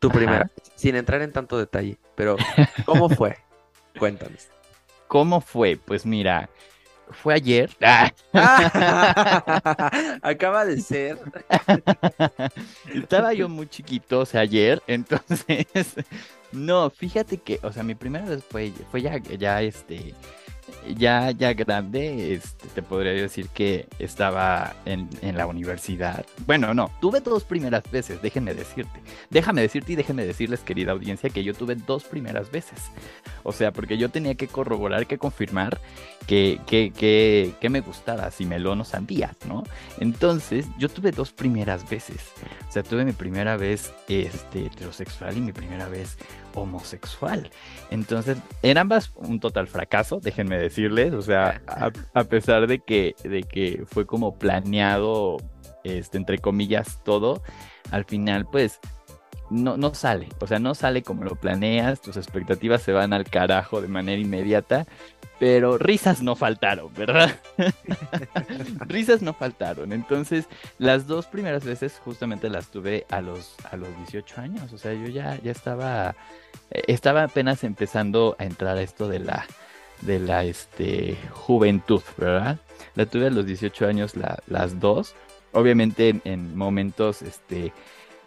tu 0.00 0.10
primera, 0.10 0.50
sin 0.74 0.96
entrar 0.96 1.22
en 1.22 1.30
tanto 1.30 1.56
detalle, 1.56 1.96
pero 2.16 2.36
¿cómo 2.84 3.08
fue? 3.10 3.38
Cuéntanos. 3.98 4.48
¿Cómo 5.06 5.40
fue? 5.40 5.76
Pues 5.76 6.06
mira, 6.06 6.48
fue 7.10 7.34
ayer. 7.34 7.70
Acaba 10.22 10.64
de 10.64 10.80
ser. 10.80 11.18
Estaba 12.92 13.34
yo 13.34 13.48
muy 13.48 13.68
chiquito, 13.68 14.20
o 14.20 14.26
sea, 14.26 14.40
ayer, 14.40 14.82
entonces, 14.86 15.66
no, 16.52 16.90
fíjate 16.90 17.38
que, 17.38 17.60
o 17.62 17.72
sea, 17.72 17.82
mi 17.82 17.94
primera 17.94 18.24
vez 18.24 18.42
fue, 18.42 18.72
fue 18.90 19.02
ya, 19.02 19.18
ya, 19.18 19.62
este, 19.62 20.14
ya, 20.96 21.30
ya 21.30 21.52
grande, 21.54 22.34
este, 22.34 22.68
te 22.68 22.82
podría 22.82 23.12
decir 23.12 23.48
que 23.48 23.86
estaba 23.98 24.74
en, 24.84 25.08
en, 25.22 25.36
la 25.36 25.46
universidad. 25.46 26.24
Bueno, 26.46 26.74
no, 26.74 26.90
tuve 27.00 27.20
dos 27.20 27.44
primeras 27.44 27.88
veces, 27.90 28.20
déjenme 28.22 28.54
decirte. 28.54 29.00
Déjame 29.30 29.62
decirte 29.62 29.92
y 29.92 29.96
déjenme 29.96 30.24
decirles, 30.24 30.60
querida 30.60 30.92
audiencia, 30.92 31.30
que 31.30 31.44
yo 31.44 31.54
tuve 31.54 31.74
dos 31.74 32.04
primeras 32.04 32.50
veces. 32.50 32.90
O 33.42 33.52
sea, 33.52 33.72
porque 33.72 33.98
yo 33.98 34.08
tenía 34.08 34.34
que 34.34 34.48
corroborar, 34.48 35.06
que 35.06 35.18
confirmar 35.18 35.80
que, 36.26 36.60
que, 36.66 36.92
que, 37.60 37.68
me 37.68 37.80
gustara, 37.80 38.30
si 38.30 38.44
melón 38.44 38.80
o 38.80 38.84
sandía, 38.84 39.34
¿no? 39.46 39.64
Entonces, 39.98 40.66
yo 40.78 40.88
tuve 40.88 41.10
dos 41.10 41.32
primeras 41.32 41.88
veces. 41.88 42.18
O 42.68 42.72
sea, 42.72 42.82
tuve 42.82 43.04
mi 43.04 43.12
primera 43.12 43.56
vez 43.56 43.92
este, 44.08 44.66
heterosexual 44.66 45.36
y 45.36 45.40
mi 45.40 45.52
primera 45.52 45.88
vez 45.88 46.18
homosexual. 46.54 47.50
Entonces, 47.90 48.38
en 48.62 48.78
ambas 48.78 49.12
un 49.16 49.40
total 49.40 49.66
fracaso, 49.66 50.20
déjenme 50.20 50.58
decirles, 50.58 51.12
o 51.14 51.22
sea, 51.22 51.62
a, 51.66 52.24
pesar 52.24 52.66
de 52.66 52.80
que, 52.80 53.14
de 53.24 53.42
que 53.42 53.84
fue 53.86 54.06
como 54.06 54.38
planeado, 54.38 55.38
este, 55.84 56.18
entre 56.18 56.38
comillas, 56.38 57.02
todo, 57.04 57.42
al 57.90 58.04
final, 58.04 58.46
pues, 58.50 58.80
no, 59.50 59.76
no 59.76 59.94
sale, 59.94 60.28
o 60.40 60.46
sea, 60.46 60.58
no 60.58 60.74
sale 60.74 61.02
como 61.02 61.24
lo 61.24 61.34
planeas, 61.34 62.00
tus 62.00 62.16
expectativas 62.16 62.82
se 62.82 62.92
van 62.92 63.12
al 63.12 63.24
carajo 63.24 63.80
de 63.82 63.88
manera 63.88 64.20
inmediata, 64.20 64.86
pero 65.40 65.78
risas 65.78 66.22
no 66.22 66.36
faltaron, 66.36 66.92
¿verdad? 66.94 67.34
risas 68.80 69.22
no 69.22 69.32
faltaron. 69.32 69.92
Entonces, 69.92 70.46
las 70.78 71.06
dos 71.06 71.26
primeras 71.26 71.64
veces 71.64 71.98
justamente 72.04 72.50
las 72.50 72.68
tuve 72.68 73.06
a 73.10 73.22
los, 73.22 73.56
a 73.70 73.76
los 73.76 73.88
18 73.96 74.40
años. 74.40 74.72
O 74.72 74.78
sea, 74.78 74.92
yo 74.92 75.08
ya, 75.08 75.40
ya 75.42 75.50
estaba, 75.50 76.14
estaba 76.70 77.24
apenas 77.24 77.64
empezando 77.64 78.36
a 78.38 78.44
entrar 78.44 78.76
a 78.76 78.82
esto 78.82 79.08
de 79.08 79.20
la, 79.20 79.46
de 80.02 80.18
la 80.18 80.44
este, 80.44 81.16
juventud, 81.30 82.02
¿verdad? 82.18 82.58
La 82.94 83.06
tuve 83.06 83.28
a 83.28 83.30
los 83.30 83.46
18 83.46 83.86
años 83.86 84.12
las 84.46 84.78
dos. 84.78 85.14
Obviamente 85.52 86.20
en, 86.24 86.56
momentos 86.56 87.22
este, 87.22 87.72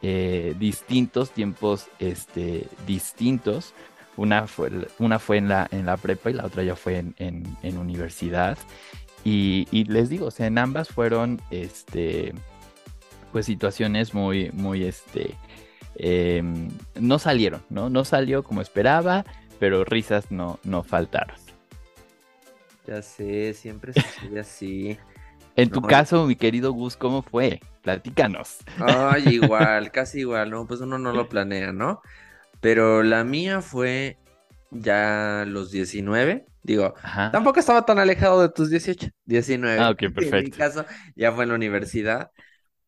eh, 0.05 0.53
distintos, 0.59 1.31
tiempos 1.31 1.87
este, 1.97 2.67
distintos. 2.85 3.73
Una 4.17 4.47
fue, 4.47 4.69
una 4.99 5.17
fue 5.17 5.37
en, 5.37 5.47
la, 5.47 5.65
en 5.71 5.85
la 5.85 5.95
prepa 5.95 6.29
y 6.29 6.33
la 6.33 6.45
otra 6.45 6.61
ya 6.61 6.75
fue 6.75 6.97
en, 6.97 7.77
universidad. 7.77 8.57
Y, 9.23 9.85
les 9.85 10.09
digo, 10.09 10.25
o 10.25 10.31
sea, 10.31 10.47
en 10.47 10.57
ambas 10.57 10.89
fueron, 10.89 11.41
este, 11.51 12.33
pues 13.31 13.45
situaciones 13.45 14.13
muy, 14.13 14.51
muy, 14.51 14.83
este, 14.83 15.35
em, 15.95 16.69
no 16.99 17.17
salieron, 17.17 17.63
¿no? 17.69 17.89
No 17.89 18.03
salió 18.03 18.43
como 18.43 18.61
esperaba, 18.61 19.23
pero 19.57 19.85
risas 19.85 20.31
no, 20.31 20.59
no 20.65 20.83
faltaron. 20.83 21.37
Ya 22.85 23.01
sé, 23.01 23.53
siempre 23.53 23.93
sucede 23.93 24.41
así. 24.41 24.97
En 25.55 25.69
tu 25.69 25.81
caso, 25.81 26.25
mi 26.25 26.35
querido 26.35 26.71
Gus, 26.73 26.97
¿cómo 26.97 27.21
fue? 27.21 27.59
Platícanos. 27.81 28.57
Ay, 28.77 29.23
igual, 29.35 29.91
casi 29.91 30.19
igual, 30.19 30.49
¿no? 30.49 30.67
Pues 30.67 30.81
uno 30.81 30.97
no 30.97 31.13
lo 31.13 31.29
planea, 31.29 31.71
¿no? 31.71 32.01
Pero 32.61 33.03
la 33.03 33.23
mía 33.23 33.61
fue 33.61 34.17
ya 34.71 35.45
los 35.47 35.71
19. 35.71 36.45
Digo, 36.63 36.95
tampoco 37.31 37.59
estaba 37.59 37.85
tan 37.85 37.99
alejado 37.99 38.41
de 38.41 38.49
tus 38.49 38.69
18, 38.69 39.09
19. 39.25 39.79
Ah, 39.81 39.89
ok, 39.91 39.99
perfecto. 40.13 40.37
En 40.37 40.43
mi 40.45 40.51
caso 40.51 40.85
ya 41.15 41.31
fue 41.31 41.43
en 41.43 41.49
la 41.49 41.55
universidad. 41.55 42.31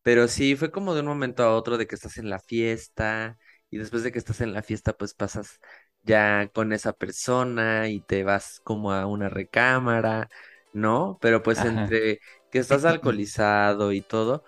Pero 0.02 0.28
sí, 0.28 0.56
fue 0.56 0.70
como 0.70 0.94
de 0.94 1.00
un 1.00 1.06
momento 1.06 1.42
a 1.42 1.54
otro 1.54 1.78
de 1.78 1.86
que 1.86 1.94
estás 1.96 2.18
en 2.18 2.30
la 2.30 2.38
fiesta 2.38 3.38
y 3.70 3.78
después 3.78 4.02
de 4.04 4.12
que 4.12 4.18
estás 4.18 4.40
en 4.40 4.52
la 4.52 4.62
fiesta, 4.62 4.92
pues 4.96 5.14
pasas 5.14 5.60
ya 6.02 6.48
con 6.54 6.72
esa 6.72 6.92
persona 6.92 7.88
y 7.88 8.00
te 8.00 8.22
vas 8.24 8.60
como 8.64 8.92
a 8.92 9.06
una 9.06 9.28
recámara, 9.28 10.28
¿no? 10.72 11.18
Pero 11.20 11.42
pues 11.42 11.64
entre 11.64 12.20
que 12.56 12.60
estás 12.60 12.86
alcoholizado 12.86 13.92
y 13.92 14.00
todo, 14.00 14.42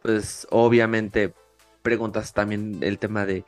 pues 0.00 0.46
obviamente 0.50 1.34
preguntas 1.82 2.32
también 2.32 2.78
el 2.80 2.98
tema 2.98 3.26
de 3.26 3.44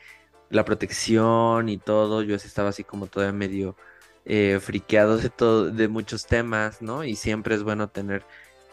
la 0.50 0.66
protección 0.66 1.70
y 1.70 1.78
todo. 1.78 2.22
Yo 2.22 2.36
estaba 2.36 2.68
así 2.68 2.84
como 2.84 3.06
todavía 3.06 3.32
medio 3.32 3.74
eh, 4.26 4.58
friqueado 4.60 5.16
de 5.16 5.30
todo, 5.30 5.70
de 5.70 5.88
muchos 5.88 6.26
temas, 6.26 6.82
¿no? 6.82 7.04
Y 7.04 7.16
siempre 7.16 7.54
es 7.54 7.62
bueno 7.62 7.88
tener 7.88 8.22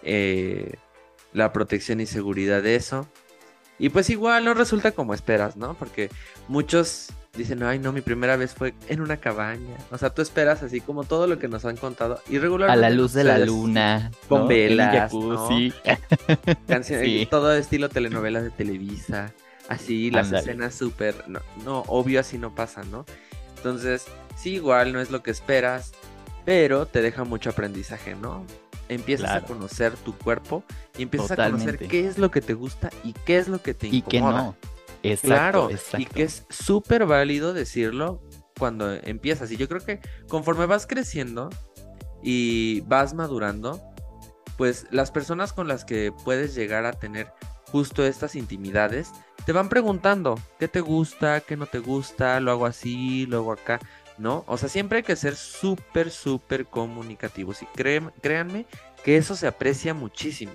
eh, 0.04 0.76
la 1.32 1.54
protección 1.54 2.02
y 2.02 2.06
seguridad 2.06 2.62
de 2.62 2.76
eso. 2.76 3.08
Y 3.80 3.90
pues 3.90 4.10
igual 4.10 4.44
no 4.44 4.54
resulta 4.54 4.92
como 4.92 5.14
esperas, 5.14 5.56
¿no? 5.56 5.76
Porque 5.76 6.10
muchos 6.50 7.14
dicen, 7.36 7.64
ay, 7.64 7.80
no, 7.80 7.92
mi 7.94 8.02
primera 8.02 8.36
vez 8.36 8.54
fue 8.54 8.74
en 8.88 9.02
una 9.02 9.18
cabaña. 9.18 9.78
O 9.92 9.98
sea, 9.98 10.10
tú 10.12 10.22
esperas 10.22 10.64
así 10.64 10.82
como 10.82 11.04
todo 11.04 11.28
lo 11.28 11.40
que 11.40 11.48
nos 11.48 11.66
han 11.66 11.78
contado. 11.78 12.22
Y 12.30 12.40
regularmente. 12.40 12.86
A 12.86 12.90
la 12.90 12.96
luz 12.96 13.14
de 13.14 13.24
la 13.24 13.38
luna. 13.40 14.12
Con 14.28 14.48
velas. 14.48 15.14
¿no? 15.14 15.50
Canciones, 16.68 17.30
todo 17.30 17.54
estilo 17.54 17.90
telenovela 17.90 18.42
de 18.42 18.50
Televisa 18.50 19.34
así 19.72 20.12
las 20.12 20.32
escenas 20.32 20.76
súper, 20.76 21.16
no, 21.28 21.40
no, 21.64 21.84
obvio 21.88 22.20
así 22.20 22.38
no 22.38 22.54
pasa, 22.54 22.84
¿no? 22.84 23.06
Entonces, 23.58 24.06
sí, 24.36 24.56
igual 24.56 24.92
no 24.92 25.00
es 25.00 25.12
lo 25.12 25.24
que 25.24 25.32
esperas, 25.32 25.94
pero 26.44 26.86
te 26.86 27.02
deja 27.02 27.24
mucho 27.24 27.52
aprendizaje, 27.52 28.16
¿no? 28.16 28.46
Empiezas 28.90 29.32
a 29.32 29.42
conocer 29.42 29.94
tu 29.96 30.14
cuerpo 30.18 30.64
y 30.98 31.04
empiezas 31.04 31.32
a 31.32 31.50
conocer 31.50 31.78
qué 31.78 32.08
es 32.08 32.18
lo 32.18 32.32
que 32.32 32.42
te 32.42 32.54
gusta 32.54 32.90
y 33.04 33.14
qué 33.14 33.38
es 33.38 33.48
lo 33.48 33.62
que 33.62 33.74
te 33.74 33.88
incomoda. 33.88 34.02
Y 34.08 34.10
qué 34.10 34.20
no. 34.20 34.56
Exacto, 35.04 35.68
claro, 35.68 35.70
y 35.98 36.06
que 36.06 36.24
es 36.24 36.46
súper 36.50 37.06
válido 37.06 37.54
decirlo 37.54 38.22
cuando 38.58 38.94
empiezas. 38.94 39.52
Y 39.52 39.58
yo 39.58 39.68
creo 39.68 39.82
que 39.84 40.00
conforme 40.28 40.66
vas 40.66 40.86
creciendo 40.86 41.50
y 42.24 42.82
vas 42.82 43.14
madurando, 43.14 43.82
pues 44.58 44.86
las 44.92 45.12
personas 45.12 45.54
con 45.54 45.68
las 45.68 45.86
que 45.86 46.14
puedes 46.24 46.54
llegar 46.54 46.86
a 46.86 46.94
tener 46.94 47.34
justo 47.72 48.06
estas 48.06 48.36
intimidades, 48.36 49.12
te 49.46 49.54
van 49.54 49.70
preguntando 49.70 50.40
qué 50.60 50.68
te 50.68 50.82
gusta, 50.82 51.42
qué 51.42 51.58
no 51.58 51.66
te 51.66 51.80
gusta, 51.80 52.40
lo 52.40 52.52
hago 52.52 52.66
así, 52.66 53.26
lo 53.26 53.38
hago 53.38 53.54
acá, 53.54 53.80
¿no? 54.18 54.44
O 54.46 54.58
sea, 54.58 54.70
siempre 54.70 54.98
hay 54.98 55.04
que 55.04 55.16
ser 55.16 55.36
súper, 55.36 56.12
súper 56.12 56.66
comunicativos 56.68 57.64
y 57.64 57.66
créanme 58.22 58.68
que 59.04 59.18
eso 59.18 59.36
se 59.36 59.48
aprecia 59.48 59.94
muchísimo, 59.94 60.54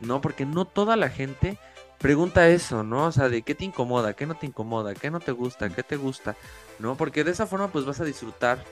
¿no? 0.00 0.20
Porque 0.20 0.44
no 0.44 0.64
toda 0.64 0.96
la 0.96 1.10
gente 1.10 1.58
pregunta 1.98 2.48
eso, 2.48 2.82
¿no? 2.82 3.06
O 3.06 3.12
sea, 3.12 3.28
de 3.28 3.42
qué 3.42 3.54
te 3.54 3.64
incomoda, 3.64 4.14
qué 4.14 4.26
no 4.26 4.34
te 4.34 4.46
incomoda, 4.46 4.94
qué 4.94 5.10
no 5.10 5.20
te 5.20 5.32
gusta, 5.32 5.68
qué 5.70 5.82
te 5.82 5.96
gusta, 5.96 6.36
¿no? 6.78 6.96
Porque 6.96 7.24
de 7.24 7.30
esa 7.30 7.46
forma 7.46 7.68
pues 7.68 7.84
vas 7.84 8.00
a 8.00 8.04
disfrutar 8.04 8.62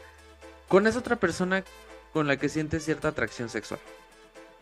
con 0.69 0.87
esa 0.87 0.99
otra 0.99 1.17
persona 1.17 1.65
con 2.13 2.27
la 2.27 2.37
que 2.37 2.49
sientes 2.49 2.85
cierta 2.85 3.09
atracción 3.09 3.49
sexual. 3.49 3.81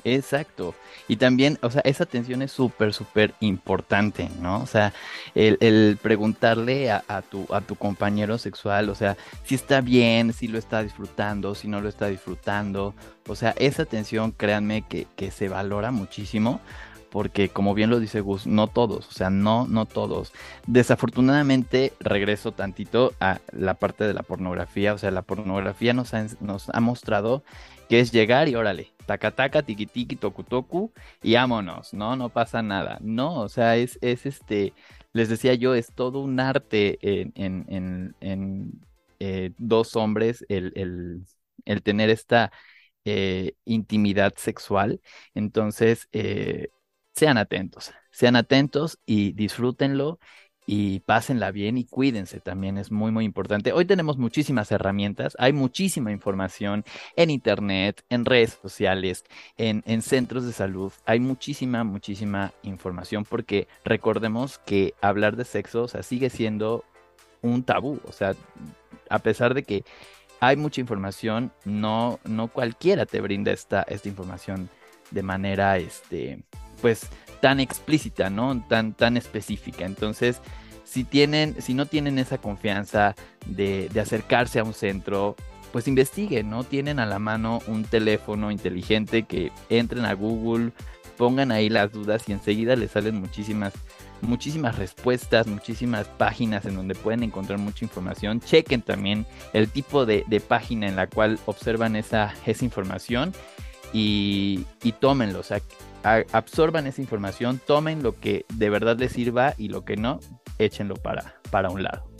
Exacto. 0.05 0.75
Y 1.07 1.17
también, 1.17 1.59
o 1.63 1.71
sea, 1.71 1.83
esa 1.85 2.05
atención 2.05 2.43
es 2.43 2.51
súper, 2.51 2.93
súper 2.93 3.35
importante, 3.41 4.29
¿no? 4.41 4.61
O 4.61 4.67
sea, 4.67 4.93
el, 5.35 5.99
preguntarle 6.03 6.91
a, 6.91 7.23
tu, 7.23 7.47
a 7.55 7.61
tu 7.61 7.77
compañero 7.77 8.39
sexual, 8.39 8.89
o 8.89 8.95
sea, 8.95 9.17
si 9.45 9.55
está 9.55 9.81
bien, 9.81 10.33
si 10.33 10.49
lo 10.49 10.59
está 10.59 10.83
disfrutando, 10.83 11.55
si 11.55 11.69
no 11.69 11.81
lo 11.81 11.89
está 11.89 12.09
disfrutando. 12.09 12.95
O 13.29 13.37
sea, 13.37 13.55
esa 13.59 13.83
atención, 13.83 14.33
créanme 14.33 14.83
que, 14.83 15.07
que 15.15 15.31
se 15.31 15.49
valora 15.49 15.91
muchísimo 15.93 16.61
porque 17.13 17.51
como 17.51 17.75
bien 17.75 17.91
lo 17.91 18.01
dice 18.01 18.23
Gus, 18.23 18.47
no 18.47 18.69
todos, 18.69 19.07
o 19.07 19.13
sea, 19.13 19.29
no, 19.29 19.67
no 19.69 19.85
todos. 19.85 20.33
Desafortunadamente, 20.67 21.93
regreso 22.01 22.53
tantito 22.53 23.13
a 23.21 23.41
la 23.53 23.75
parte 23.75 24.05
de 24.05 24.15
la 24.15 24.23
pornografía, 24.23 24.95
o 24.95 24.99
sea, 24.99 25.11
la 25.11 25.21
pornografía 25.21 25.93
nos 25.93 26.15
ha, 26.15 26.81
mostrado 26.81 27.45
que 27.91 28.01
es 28.01 28.13
llegar 28.13 28.49
y 28.49 28.55
órale, 28.55 28.93
taca 29.05 29.31
taca, 29.31 29.63
tiki 29.63 29.85
tiki, 29.85 30.17
toku 30.17 30.43
toku, 30.43 30.91
y 31.23 31.35
vámonos, 31.35 31.93
¿no? 31.93 32.17
No 32.17 32.31
pasa 32.31 32.63
nada. 32.63 32.97
No, 33.03 33.41
o 33.41 33.49
sea, 33.51 33.77
es, 33.77 33.99
es 34.01 34.25
este, 34.25 34.73
les 35.13 35.29
decía 35.29 35.53
yo, 35.53 35.75
es 35.75 35.93
todo 35.93 36.21
un 36.21 36.41
arte 36.41 36.99
en, 37.03 37.33
en, 37.69 38.15
en, 38.21 38.81
eh, 39.21 39.53
dos 39.59 39.97
hombres 39.97 40.45
el, 40.49 40.73
el, 40.77 41.27
el, 41.67 41.83
tener 41.83 42.09
esta 42.09 42.51
eh, 43.05 43.53
intimidad 43.67 44.33
sexual. 44.37 45.01
Entonces, 45.35 46.09
eh, 46.13 46.69
sean 47.15 47.39
atentos, 47.39 47.93
sean 48.11 48.37
atentos 48.37 48.99
y 49.07 49.33
disfrútenlo 49.33 50.19
y 50.67 51.01
pásenla 51.01 51.51
bien 51.51 51.77
y 51.77 51.85
cuídense 51.85 52.41
también, 52.41 52.79
es 52.79 52.93
muy, 52.93 53.11
muy 53.11 53.25
importante. 53.25 53.73
Hoy 53.73 53.85
tenemos 53.85 54.17
muchísimas 54.17 54.71
herramientas, 54.71 55.37
hay 55.39 55.53
muchísima 55.53 56.13
información 56.13 56.85
en 57.17 57.31
internet, 57.31 58.05
en 58.11 58.25
redes 58.25 58.59
sociales, 58.63 59.25
en, 59.57 59.83
en 59.87 60.03
centros 60.03 60.47
de 60.47 60.53
salud, 60.53 60.93
hay 61.05 61.19
muchísima, 61.19 61.83
muchísima 61.85 62.53
información 62.63 63.25
porque 63.25 63.67
recordemos 63.85 64.59
que 64.59 64.95
hablar 65.01 65.37
de 65.37 65.45
sexo, 65.45 65.83
o 65.83 65.89
sea, 65.89 66.03
sigue 66.03 66.31
siendo 66.31 66.85
un 67.43 67.65
tabú, 67.65 68.01
o 68.07 68.13
sea, 68.13 68.35
a 69.11 69.19
pesar 69.19 69.55
de 69.55 69.65
que 69.65 69.85
hay 70.39 70.57
mucha 70.57 70.81
información, 70.81 71.53
no, 71.65 72.19
no 72.25 72.49
cualquiera 72.49 73.05
te 73.07 73.21
brinda 73.21 73.53
esta, 73.53 73.83
esta 73.83 74.09
información 74.09 74.71
de 75.11 75.23
manera, 75.23 75.77
este, 75.79 76.43
pues 76.83 77.09
tan 77.41 77.61
explícita, 77.61 78.29
¿no? 78.29 78.63
Tan, 78.69 78.93
tan 78.93 79.17
específica. 79.17 79.87
Entonces, 79.87 80.41
si 80.85 81.05
tienen, 81.05 81.61
si 81.63 81.73
no 81.73 81.87
tienen 81.87 82.19
esa 82.19 82.37
confianza 82.37 83.15
de, 83.47 83.91
acercarse 83.99 84.59
a 84.59 84.65
un 84.65 84.75
centro, 84.75 85.37
pues 85.73 85.89
investiguen, 85.89 86.51
¿no? 86.51 86.65
Tienen 86.65 86.99
a 86.99 87.07
la 87.07 87.19
mano 87.19 87.61
un 87.67 87.85
teléfono 87.85 88.51
inteligente 88.51 89.23
que 89.23 89.51
entren 89.71 90.05
a 90.05 90.13
Google, 90.13 90.73
pongan 91.17 91.51
ahí 91.51 91.71
las 91.71 91.93
dudas 91.93 92.29
y 92.29 92.33
enseguida 92.33 92.77
les 92.77 92.91
salen 92.91 93.19
muchísimas, 93.19 93.73
muchísimas 94.21 94.77
respuestas, 94.77 95.47
muchísimas 95.47 96.09
páginas 96.09 96.67
en 96.67 96.77
donde 96.77 96.95
pueden 96.95 97.23
encontrar 97.23 97.59
mucha 97.59 97.87
información. 97.87 98.41
Chequen 98.41 98.83
también 98.83 99.25
el 99.55 99.71
tipo 99.71 100.05
de, 100.05 100.25
de 100.27 100.41
página 100.41 100.89
en 100.89 100.97
la 100.97 101.07
cual 101.07 101.39
observan 101.47 101.97
esa, 101.97 102.35
esa 102.45 102.65
información 102.65 103.33
y, 103.93 104.65
y 104.83 104.93
tómenlo. 104.93 105.41
O 105.41 105.43
sea, 105.43 105.61
absorban 106.03 106.87
esa 106.87 107.01
información, 107.01 107.61
tomen 107.65 108.03
lo 108.03 108.19
que 108.19 108.45
de 108.55 108.71
verdad 108.71 108.99
les 108.99 109.13
sirva 109.13 109.55
y 109.57 109.69
lo 109.69 109.85
que 109.85 109.97
no, 109.97 110.21
échenlo 110.59 110.95
para, 110.95 111.41
para 111.51 111.71
un 111.71 111.83
lado. 111.83 112.11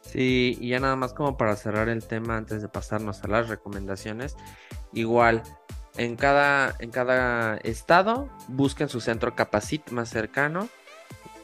Sí, 0.00 0.56
y 0.60 0.70
ya 0.70 0.80
nada 0.80 0.96
más 0.96 1.12
como 1.12 1.36
para 1.36 1.54
cerrar 1.56 1.88
el 1.88 2.04
tema 2.06 2.36
antes 2.36 2.62
de 2.62 2.68
pasarnos 2.68 3.22
a 3.24 3.28
las 3.28 3.48
recomendaciones, 3.48 4.36
igual 4.92 5.42
en 5.98 6.16
cada, 6.16 6.74
en 6.78 6.90
cada 6.90 7.58
estado 7.58 8.30
busquen 8.48 8.88
su 8.88 9.00
centro 9.00 9.34
Capacit 9.34 9.90
más 9.90 10.08
cercano 10.08 10.68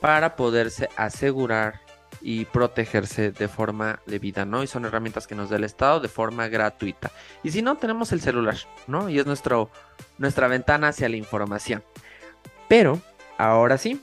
para 0.00 0.37
poderse 0.37 0.88
asegurar 0.96 1.84
y 2.20 2.44
protegerse 2.46 3.33
de 3.33 3.48
forma 3.48 4.00
debida, 4.07 4.44
¿no? 4.44 4.62
Y 4.62 4.66
son 4.66 4.85
herramientas 4.85 5.27
que 5.27 5.35
nos 5.35 5.50
da 5.50 5.57
el 5.57 5.64
Estado 5.64 6.00
de 6.00 6.09
forma 6.09 6.48
gratuita. 6.48 7.11
Y 7.42 7.50
si 7.50 7.62
no, 7.62 7.77
tenemos 7.77 8.12
el 8.12 8.20
celular, 8.20 8.57
¿no? 8.87 9.09
Y 9.09 9.18
es 9.18 9.27
nuestro, 9.27 9.70
nuestra 10.18 10.48
ventana 10.48 10.88
hacia 10.88 11.09
la 11.09 11.16
información. 11.16 11.83
Pero, 12.68 13.00
ahora 13.38 13.79
sí, 13.79 14.00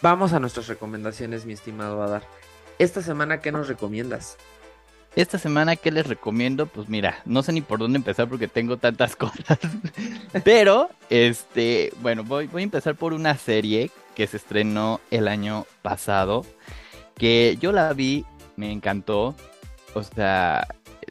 vamos 0.00 0.32
a 0.32 0.40
nuestras 0.40 0.68
recomendaciones, 0.68 1.44
mi 1.44 1.52
estimado 1.52 2.02
Adar. 2.02 2.22
Esta 2.78 3.02
semana, 3.02 3.40
¿qué 3.40 3.52
nos 3.52 3.68
recomiendas? 3.68 4.36
Esta 5.16 5.38
semana, 5.38 5.74
¿qué 5.74 5.90
les 5.90 6.06
recomiendo? 6.06 6.66
Pues 6.66 6.88
mira, 6.88 7.22
no 7.24 7.42
sé 7.42 7.52
ni 7.52 7.60
por 7.60 7.80
dónde 7.80 7.96
empezar 7.96 8.28
porque 8.28 8.46
tengo 8.46 8.76
tantas 8.76 9.16
cosas. 9.16 9.58
Pero, 10.44 10.90
este, 11.10 11.92
bueno, 12.00 12.24
voy, 12.24 12.46
voy 12.46 12.62
a 12.62 12.64
empezar 12.64 12.94
por 12.94 13.12
una 13.12 13.36
serie 13.36 13.90
que 14.14 14.26
se 14.26 14.36
estrenó 14.36 15.00
el 15.10 15.28
año 15.28 15.66
pasado 15.82 16.44
que 17.18 17.58
yo 17.60 17.72
la 17.72 17.92
vi, 17.92 18.24
me 18.56 18.72
encantó. 18.72 19.34
O 19.94 20.02
sea, 20.02 20.66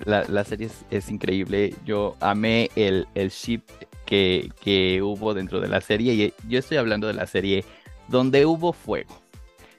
la, 0.05 0.43
serie 0.43 0.69
es, 0.89 1.09
increíble. 1.09 1.73
Yo 1.85 2.15
amé 2.19 2.69
el, 2.75 3.07
el 3.15 3.29
ship 3.29 3.61
que, 4.05 4.49
que, 4.63 5.01
hubo 5.01 5.33
dentro 5.33 5.59
de 5.59 5.67
la 5.67 5.81
serie. 5.81 6.13
Y 6.13 6.33
yo 6.47 6.59
estoy 6.59 6.77
hablando 6.77 7.07
de 7.07 7.13
la 7.13 7.27
serie 7.27 7.65
Donde 8.07 8.45
hubo 8.45 8.73
fuego. 8.73 9.21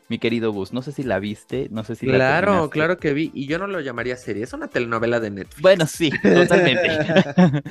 Mi 0.09 0.19
querido 0.19 0.53
Gus, 0.53 0.73
no 0.73 0.81
sé 0.81 0.93
si 0.93 1.03
la 1.03 1.19
viste, 1.19 1.69
no 1.71 1.85
sé 1.85 1.95
si 1.95 2.07
Claro, 2.07 2.71
claro 2.71 2.97
que 2.97 3.13
vi. 3.13 3.31
Y 3.35 3.47
yo 3.47 3.59
no 3.59 3.67
lo 3.67 3.81
llamaría 3.81 4.17
serie, 4.17 4.43
es 4.43 4.55
una 4.55 4.69
telenovela 4.69 5.21
de 5.21 5.31
Netflix. 5.31 5.61
Bueno, 5.61 5.87
sí, 5.87 6.11
totalmente. 6.23 6.99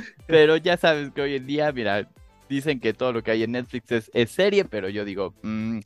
pero 0.28 0.56
ya 0.58 0.78
sabes 0.78 1.10
que 1.12 1.22
hoy 1.22 1.36
en 1.36 1.48
día, 1.48 1.72
mira, 1.72 2.08
dicen 2.48 2.80
que 2.80 2.94
todo 2.94 3.12
lo 3.12 3.24
que 3.24 3.32
hay 3.32 3.44
en 3.44 3.54
Netflix 3.54 4.10
es, 4.14 4.32
serie, 4.32 4.66
pero 4.66 4.88
yo 4.88 5.04
digo, 5.04 5.34
mm, 5.42 5.80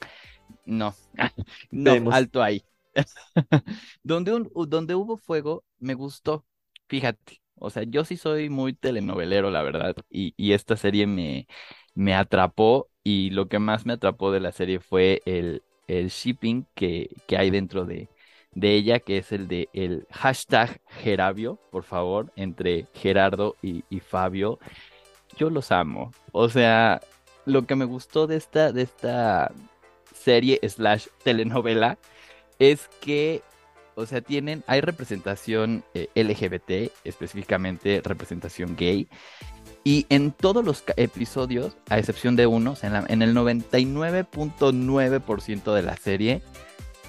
no, 0.71 0.95
no, 1.71 2.11
alto 2.11 2.41
ahí. 2.41 2.63
donde, 4.03 4.33
un, 4.33 4.51
donde 4.67 4.95
hubo 4.95 5.17
fuego, 5.17 5.63
me 5.79 5.93
gustó. 5.93 6.45
Fíjate, 6.87 7.41
o 7.55 7.69
sea, 7.69 7.83
yo 7.83 8.05
sí 8.05 8.17
soy 8.17 8.49
muy 8.49 8.73
telenovelero, 8.73 9.51
la 9.51 9.61
verdad, 9.61 9.95
y, 10.09 10.33
y 10.37 10.53
esta 10.53 10.77
serie 10.77 11.07
me, 11.07 11.47
me 11.93 12.15
atrapó 12.15 12.89
y 13.03 13.31
lo 13.31 13.47
que 13.47 13.59
más 13.59 13.85
me 13.85 13.93
atrapó 13.93 14.31
de 14.31 14.39
la 14.39 14.51
serie 14.51 14.79
fue 14.79 15.21
el, 15.25 15.61
el 15.87 16.09
shipping 16.09 16.65
que, 16.73 17.09
que 17.27 17.37
hay 17.37 17.49
dentro 17.49 17.85
de, 17.85 18.09
de 18.53 18.75
ella, 18.75 18.99
que 18.99 19.17
es 19.17 19.31
el 19.31 19.47
de 19.47 19.69
el 19.73 20.07
hashtag 20.11 20.81
Gerabio, 20.87 21.59
por 21.69 21.83
favor, 21.83 22.31
entre 22.35 22.87
Gerardo 22.93 23.55
y, 23.61 23.83
y, 23.89 23.99
Fabio. 23.99 24.59
Yo 25.37 25.49
los 25.49 25.71
amo. 25.71 26.11
O 26.31 26.49
sea, 26.49 27.01
lo 27.45 27.65
que 27.65 27.75
me 27.75 27.85
gustó 27.85 28.27
de 28.27 28.35
esta, 28.37 28.71
de 28.71 28.83
esta 28.83 29.51
serie 30.23 30.59
slash 30.67 31.07
telenovela 31.23 31.97
es 32.59 32.89
que, 33.01 33.41
o 33.95 34.05
sea, 34.05 34.21
tienen, 34.21 34.63
hay 34.67 34.81
representación 34.81 35.83
eh, 35.93 36.09
LGBT, 36.15 36.91
específicamente 37.03 38.01
representación 38.03 38.75
gay, 38.75 39.07
y 39.83 40.05
en 40.09 40.31
todos 40.31 40.63
los 40.63 40.83
episodios, 40.95 41.75
a 41.89 41.97
excepción 41.97 42.35
de 42.35 42.45
unos, 42.45 42.83
en, 42.83 42.93
en 43.07 43.23
el 43.23 43.35
99.9% 43.35 45.73
de 45.73 45.81
la 45.81 45.97
serie, 45.97 46.43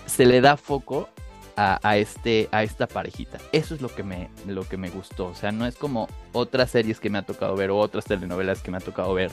se 0.07 0.25
le 0.25 0.41
da 0.41 0.57
foco 0.57 1.11
a, 1.57 1.97
este, 1.97 2.49
a 2.51 2.63
esta 2.63 2.87
parejita. 2.87 3.39
Eso 3.53 3.75
es 3.75 3.81
lo 3.81 3.95
que, 3.95 4.03
me, 4.03 4.31
lo 4.47 4.69
que 4.69 4.77
me 4.77 4.91
gustó. 4.91 5.27
O 5.27 5.35
sea, 5.35 5.53
no 5.53 5.67
es 5.67 5.77
como 5.77 6.09
otras 6.33 6.71
series 6.71 7.01
que 7.01 7.11
me 7.11 7.19
ha 7.19 7.23
tocado 7.23 7.57
ver 7.57 7.71
o 7.71 7.79
otras 7.79 8.05
telenovelas 8.05 8.63
que 8.63 8.71
me 8.71 8.79
ha 8.79 8.81
tocado 8.81 9.13
ver, 9.15 9.31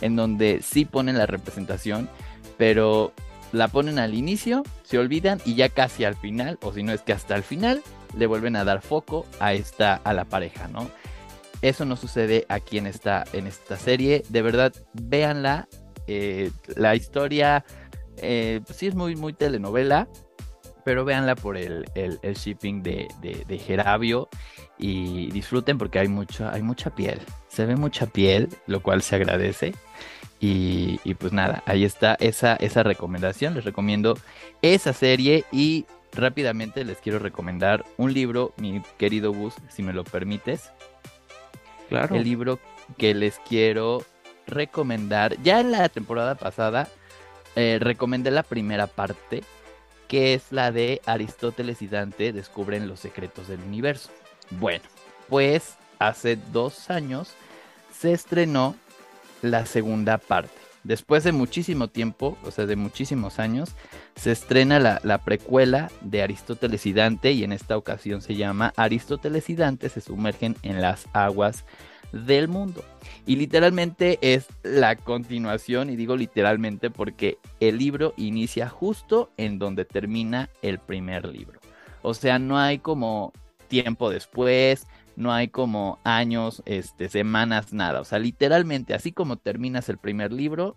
en 0.00 0.16
donde 0.16 0.60
sí 0.62 0.84
ponen 0.84 1.18
la 1.18 1.26
representación, 1.26 2.08
pero 2.56 3.12
la 3.52 3.68
ponen 3.68 3.98
al 3.98 4.14
inicio, 4.14 4.62
se 4.82 4.98
olvidan 4.98 5.40
y 5.44 5.54
ya 5.54 5.68
casi 5.68 6.04
al 6.04 6.16
final, 6.16 6.58
o 6.62 6.72
si 6.72 6.82
no 6.82 6.92
es 6.92 7.02
que 7.02 7.12
hasta 7.12 7.36
el 7.36 7.42
final, 7.42 7.82
le 8.16 8.26
vuelven 8.26 8.56
a 8.56 8.64
dar 8.64 8.82
foco 8.82 9.26
a 9.40 9.52
esta, 9.52 9.94
a 9.94 10.12
la 10.12 10.24
pareja, 10.24 10.68
¿no? 10.68 10.90
Eso 11.62 11.84
no 11.84 11.96
sucede 11.96 12.44
aquí 12.48 12.78
en 12.78 12.86
esta, 12.86 13.24
en 13.32 13.46
esta 13.46 13.76
serie. 13.76 14.24
De 14.28 14.42
verdad, 14.42 14.72
véanla. 14.94 15.68
Eh, 16.08 16.50
la 16.74 16.96
historia, 16.96 17.64
eh, 18.16 18.60
sí 18.74 18.88
es 18.88 18.96
muy, 18.96 19.14
muy 19.14 19.32
telenovela, 19.32 20.08
pero 20.84 21.04
véanla 21.04 21.36
por 21.36 21.56
el, 21.56 21.84
el, 21.94 22.34
shipping 22.34 22.82
de, 22.82 23.06
de, 23.20 23.44
de, 23.46 23.58
Gerabio 23.58 24.28
y 24.78 25.30
disfruten 25.30 25.78
porque 25.78 26.00
hay, 26.00 26.08
mucho, 26.08 26.48
hay 26.48 26.62
mucha 26.62 26.92
piel. 26.92 27.20
Se 27.46 27.64
ve 27.66 27.76
mucha 27.76 28.06
piel, 28.06 28.48
lo 28.66 28.82
cual 28.82 29.00
se 29.02 29.14
agradece. 29.14 29.74
Y, 30.44 30.98
pues 31.14 31.32
nada, 31.32 31.62
ahí 31.66 31.84
está 31.84 32.16
esa, 32.18 32.56
esa 32.56 32.82
recomendación. 32.82 33.54
Les 33.54 33.64
recomiendo 33.64 34.18
esa 34.60 34.92
serie 34.92 35.44
y 35.52 35.86
rápidamente 36.12 36.84
les 36.84 36.98
quiero 36.98 37.20
recomendar 37.20 37.84
un 37.96 38.12
libro, 38.12 38.52
mi 38.56 38.82
querido 38.98 39.32
Gus, 39.32 39.54
si 39.68 39.84
me 39.84 39.92
lo 39.92 40.02
permites. 40.02 40.72
Claro. 41.88 42.16
El 42.16 42.24
libro 42.24 42.58
que 42.98 43.14
les 43.14 43.38
quiero 43.48 44.04
recomendar. 44.48 45.40
Ya 45.44 45.60
en 45.60 45.70
la 45.70 45.88
temporada 45.88 46.34
pasada 46.34 46.88
eh, 47.54 47.78
recomendé 47.80 48.32
la 48.32 48.42
primera 48.42 48.88
parte, 48.88 49.44
que 50.08 50.34
es 50.34 50.50
la 50.50 50.72
de 50.72 51.00
Aristóteles 51.06 51.82
y 51.82 51.86
Dante 51.86 52.32
descubren 52.32 52.88
los 52.88 52.98
secretos 52.98 53.46
del 53.46 53.60
universo. 53.60 54.10
Bueno, 54.50 54.84
pues 55.28 55.76
hace 56.00 56.34
dos 56.50 56.90
años 56.90 57.32
se 57.96 58.12
estrenó 58.12 58.74
la 59.42 59.66
segunda 59.66 60.18
parte. 60.18 60.62
Después 60.84 61.22
de 61.22 61.30
muchísimo 61.30 61.88
tiempo, 61.88 62.36
o 62.42 62.50
sea, 62.50 62.66
de 62.66 62.74
muchísimos 62.74 63.38
años, 63.38 63.74
se 64.16 64.32
estrena 64.32 64.80
la, 64.80 65.18
precuela 65.18 65.90
de 66.00 66.22
Aristóteles 66.22 66.86
y 66.86 66.92
Dante 66.92 67.32
y 67.32 67.44
en 67.44 67.52
esta 67.52 67.76
ocasión 67.76 68.20
se 68.20 68.34
llama 68.34 68.72
Aristóteles 68.76 69.48
y 69.48 69.54
Dante 69.54 69.88
se 69.88 70.00
sumergen 70.00 70.56
en 70.62 70.80
las 70.80 71.06
aguas 71.12 71.64
del 72.12 72.48
mundo. 72.48 72.84
Y 73.26 73.36
literalmente 73.36 74.18
es 74.20 74.48
la 74.64 74.96
continuación, 74.96 75.88
y 75.88 75.96
digo 75.96 76.16
literalmente 76.16 76.90
porque 76.90 77.38
el 77.60 77.78
libro 77.78 78.12
inicia 78.16 78.68
justo 78.68 79.30
en 79.36 79.60
donde 79.60 79.84
termina 79.84 80.50
el 80.62 80.80
primer 80.80 81.26
libro. 81.26 81.60
O 82.02 82.12
sea, 82.12 82.40
no 82.40 82.58
hay 82.58 82.80
como 82.80 83.32
tiempo 83.68 84.10
después, 84.10 84.86
no 85.16 85.32
hay 85.32 85.48
como 85.48 86.00
años, 86.04 86.62
este, 86.66 87.08
semanas, 87.08 87.72
nada. 87.72 88.00
O 88.00 88.04
sea, 88.04 88.18
literalmente, 88.18 88.94
así 88.94 89.12
como 89.12 89.38
terminas 89.38 89.88
el 89.88 89.98
primer 89.98 90.32
libro, 90.32 90.76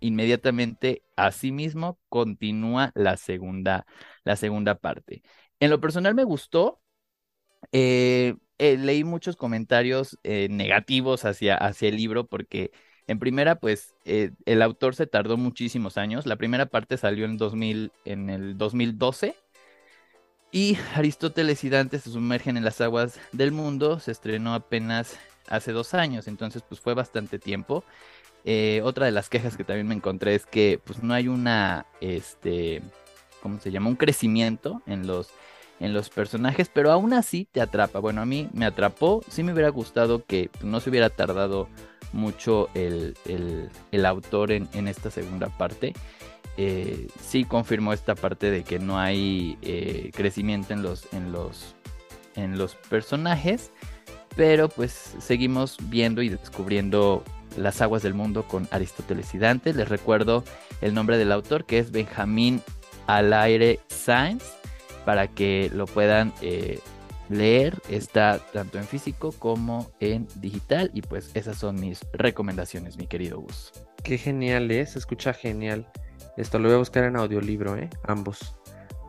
inmediatamente 0.00 1.02
así 1.16 1.52
mismo 1.52 1.98
continúa 2.08 2.92
la 2.94 3.16
segunda, 3.16 3.86
la 4.24 4.36
segunda 4.36 4.76
parte. 4.76 5.22
En 5.60 5.70
lo 5.70 5.80
personal 5.80 6.14
me 6.14 6.24
gustó. 6.24 6.80
Eh, 7.72 8.34
eh, 8.58 8.76
leí 8.78 9.04
muchos 9.04 9.36
comentarios 9.36 10.18
eh, 10.24 10.48
negativos 10.50 11.24
hacia, 11.24 11.56
hacia 11.56 11.88
el 11.88 11.96
libro 11.96 12.26
porque 12.26 12.72
en 13.06 13.18
primera, 13.18 13.56
pues 13.56 13.94
el 14.04 14.62
autor 14.62 14.94
se 14.94 15.06
tardó 15.06 15.36
muchísimos 15.36 15.98
años. 15.98 16.26
La 16.26 16.36
primera 16.36 16.66
parte 16.66 16.96
salió 16.96 17.24
en, 17.24 17.38
2000, 17.38 17.92
en 18.04 18.30
el 18.30 18.56
2012 18.56 19.34
y 20.52 20.76
Aristóteles 20.94 21.62
y 21.64 21.70
Dante 21.70 21.98
se 21.98 22.10
sumergen 22.10 22.56
en 22.56 22.64
las 22.64 22.80
aguas 22.80 23.18
del 23.32 23.52
mundo. 23.52 24.00
Se 24.00 24.10
estrenó 24.10 24.54
apenas 24.54 25.18
hace 25.48 25.72
dos 25.72 25.94
años, 25.94 26.28
entonces 26.28 26.62
pues 26.68 26.80
fue 26.80 26.94
bastante 26.94 27.38
tiempo. 27.38 27.84
Eh, 28.44 28.80
otra 28.84 29.06
de 29.06 29.12
las 29.12 29.28
quejas 29.28 29.56
que 29.56 29.64
también 29.64 29.86
me 29.86 29.94
encontré 29.94 30.34
es 30.34 30.46
que 30.46 30.80
pues 30.82 31.02
no 31.02 31.12
hay 31.12 31.28
una, 31.28 31.86
este, 32.00 32.82
¿cómo 33.42 33.60
se 33.60 33.70
llama? 33.70 33.90
Un 33.90 33.96
crecimiento 33.96 34.82
en 34.86 35.06
los, 35.06 35.28
en 35.78 35.92
los 35.92 36.08
personajes, 36.08 36.70
pero 36.72 36.90
aún 36.90 37.12
así 37.12 37.46
te 37.52 37.60
atrapa. 37.60 37.98
Bueno, 37.98 38.22
a 38.22 38.26
mí 38.26 38.48
me 38.52 38.64
atrapó. 38.64 39.22
Sí 39.28 39.42
me 39.42 39.52
hubiera 39.52 39.68
gustado 39.68 40.24
que 40.24 40.50
no 40.62 40.80
se 40.80 40.90
hubiera 40.90 41.10
tardado 41.10 41.68
mucho 42.12 42.68
el, 42.74 43.14
autor 44.04 44.52
en, 44.52 44.68
en, 44.72 44.88
esta 44.88 45.10
segunda 45.10 45.46
parte. 45.46 45.94
Eh, 46.62 47.08
sí 47.22 47.46
confirmó 47.46 47.94
esta 47.94 48.14
parte 48.14 48.50
de 48.50 48.64
que 48.64 48.78
no 48.78 48.98
hay 48.98 49.56
eh, 49.62 50.10
crecimiento 50.12 50.74
en 50.74 50.82
los, 50.82 51.10
en, 51.14 51.32
los, 51.32 51.74
en 52.36 52.58
los 52.58 52.74
personajes, 52.74 53.70
pero 54.36 54.68
pues 54.68 55.16
seguimos 55.20 55.78
viendo 55.84 56.20
y 56.20 56.28
descubriendo 56.28 57.24
las 57.56 57.80
aguas 57.80 58.02
del 58.02 58.12
mundo 58.12 58.46
con 58.46 58.68
Aristóteles 58.72 59.34
y 59.34 59.38
Dante. 59.38 59.72
Les 59.72 59.88
recuerdo 59.88 60.44
el 60.82 60.92
nombre 60.92 61.16
del 61.16 61.32
autor 61.32 61.64
que 61.64 61.78
es 61.78 61.92
Benjamín 61.92 62.60
Alaire 63.06 63.80
Sainz 63.88 64.44
para 65.06 65.28
que 65.28 65.70
lo 65.72 65.86
puedan 65.86 66.34
eh, 66.42 66.78
leer. 67.30 67.80
Está 67.88 68.38
tanto 68.52 68.76
en 68.76 68.84
físico 68.84 69.32
como 69.32 69.90
en 69.98 70.28
digital 70.34 70.90
y 70.92 71.00
pues 71.00 71.30
esas 71.32 71.56
son 71.56 71.80
mis 71.80 72.00
recomendaciones, 72.12 72.98
mi 72.98 73.06
querido 73.06 73.40
Gus. 73.40 73.72
Qué 74.04 74.18
genial 74.18 74.70
es, 74.70 74.90
se 74.90 74.98
escucha 74.98 75.32
genial. 75.32 75.90
Esto 76.40 76.58
lo 76.58 76.68
voy 76.68 76.76
a 76.76 76.78
buscar 76.78 77.04
en 77.04 77.16
audiolibro, 77.16 77.76
¿eh? 77.76 77.90
Ambos. 78.04 78.56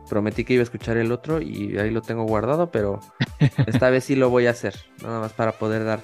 Prometí 0.08 0.44
que 0.44 0.54
iba 0.54 0.60
a 0.60 0.64
escuchar 0.64 0.98
el 0.98 1.10
otro 1.10 1.40
y 1.40 1.78
ahí 1.78 1.90
lo 1.90 2.02
tengo 2.02 2.24
guardado, 2.24 2.70
pero 2.70 3.00
esta 3.66 3.88
vez 3.88 4.04
sí 4.04 4.14
lo 4.14 4.28
voy 4.28 4.46
a 4.46 4.50
hacer. 4.50 4.74
Nada 5.02 5.20
más 5.20 5.32
para 5.32 5.52
poder 5.52 5.84
dar 5.84 6.00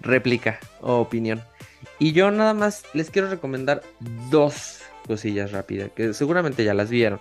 réplica 0.00 0.58
o 0.80 0.96
opinión. 0.96 1.42
Y 1.98 2.12
yo 2.12 2.30
nada 2.30 2.54
más 2.54 2.84
les 2.92 3.10
quiero 3.10 3.28
recomendar 3.28 3.82
dos 4.30 4.80
cosillas 5.06 5.52
rápidas, 5.52 5.90
que 5.94 6.12
seguramente 6.14 6.64
ya 6.64 6.74
las 6.74 6.90
vieron. 6.90 7.20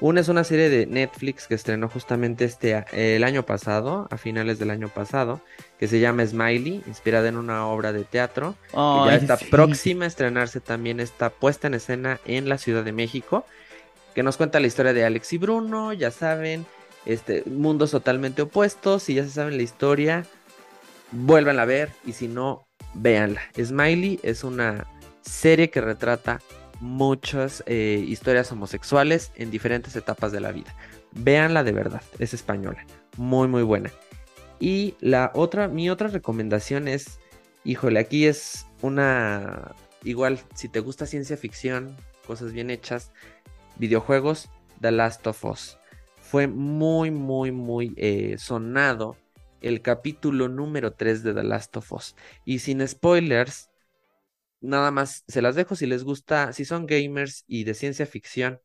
Una 0.00 0.20
es 0.20 0.28
una 0.28 0.44
serie 0.44 0.68
de 0.68 0.86
Netflix 0.86 1.46
que 1.46 1.54
estrenó 1.54 1.88
justamente 1.88 2.44
este 2.44 2.84
el 2.92 3.22
año 3.24 3.46
pasado, 3.46 4.08
a 4.10 4.16
finales 4.18 4.58
del 4.58 4.70
año 4.70 4.88
pasado, 4.88 5.40
que 5.82 5.88
se 5.88 5.98
llama 5.98 6.24
Smiley, 6.24 6.84
inspirada 6.86 7.28
en 7.28 7.36
una 7.36 7.66
obra 7.66 7.92
de 7.92 8.04
teatro. 8.04 8.54
que 8.70 8.76
ya 8.76 9.16
está 9.16 9.36
próxima 9.36 10.04
a 10.04 10.06
estrenarse 10.06 10.60
también, 10.60 11.00
está 11.00 11.28
puesta 11.28 11.66
en 11.66 11.74
escena 11.74 12.20
en 12.24 12.48
la 12.48 12.56
Ciudad 12.58 12.84
de 12.84 12.92
México, 12.92 13.44
que 14.14 14.22
nos 14.22 14.36
cuenta 14.36 14.60
la 14.60 14.68
historia 14.68 14.92
de 14.92 15.04
Alex 15.04 15.32
y 15.32 15.38
Bruno, 15.38 15.92
ya 15.92 16.12
saben, 16.12 16.66
este, 17.04 17.42
mundos 17.46 17.90
totalmente 17.90 18.42
opuestos, 18.42 19.02
si 19.02 19.14
ya 19.14 19.24
se 19.24 19.30
saben 19.30 19.56
la 19.56 19.64
historia, 19.64 20.24
vuelvan 21.10 21.58
a 21.58 21.64
ver, 21.64 21.90
y 22.06 22.12
si 22.12 22.28
no, 22.28 22.64
véanla. 22.94 23.42
Smiley 23.60 24.20
es 24.22 24.44
una 24.44 24.86
serie 25.22 25.70
que 25.70 25.80
retrata 25.80 26.40
muchas 26.78 27.64
eh, 27.66 28.04
historias 28.06 28.52
homosexuales 28.52 29.32
en 29.34 29.50
diferentes 29.50 29.96
etapas 29.96 30.30
de 30.30 30.38
la 30.38 30.52
vida. 30.52 30.76
Véanla 31.10 31.64
de 31.64 31.72
verdad, 31.72 32.02
es 32.20 32.34
española, 32.34 32.86
muy 33.16 33.48
muy 33.48 33.64
buena. 33.64 33.90
Y 34.62 34.94
la 35.00 35.32
otra, 35.34 35.66
mi 35.66 35.90
otra 35.90 36.06
recomendación 36.06 36.86
es, 36.86 37.18
híjole, 37.64 37.98
aquí 37.98 38.26
es 38.26 38.64
una, 38.80 39.74
igual, 40.04 40.38
si 40.54 40.68
te 40.68 40.78
gusta 40.78 41.04
ciencia 41.04 41.36
ficción, 41.36 41.96
cosas 42.28 42.52
bien 42.52 42.70
hechas, 42.70 43.10
videojuegos, 43.74 44.50
The 44.80 44.92
Last 44.92 45.26
of 45.26 45.44
Us. 45.44 45.78
Fue 46.16 46.46
muy, 46.46 47.10
muy, 47.10 47.50
muy 47.50 47.92
eh, 47.96 48.36
sonado 48.38 49.16
el 49.62 49.82
capítulo 49.82 50.48
número 50.48 50.92
3 50.92 51.24
de 51.24 51.34
The 51.34 51.42
Last 51.42 51.76
of 51.78 51.92
Us. 51.92 52.14
Y 52.44 52.60
sin 52.60 52.86
spoilers, 52.86 53.68
nada 54.60 54.92
más 54.92 55.24
se 55.26 55.42
las 55.42 55.56
dejo 55.56 55.74
si 55.74 55.86
les 55.86 56.04
gusta, 56.04 56.52
si 56.52 56.64
son 56.64 56.86
gamers 56.86 57.42
y 57.48 57.64
de 57.64 57.74
ciencia 57.74 58.06
ficción 58.06 58.60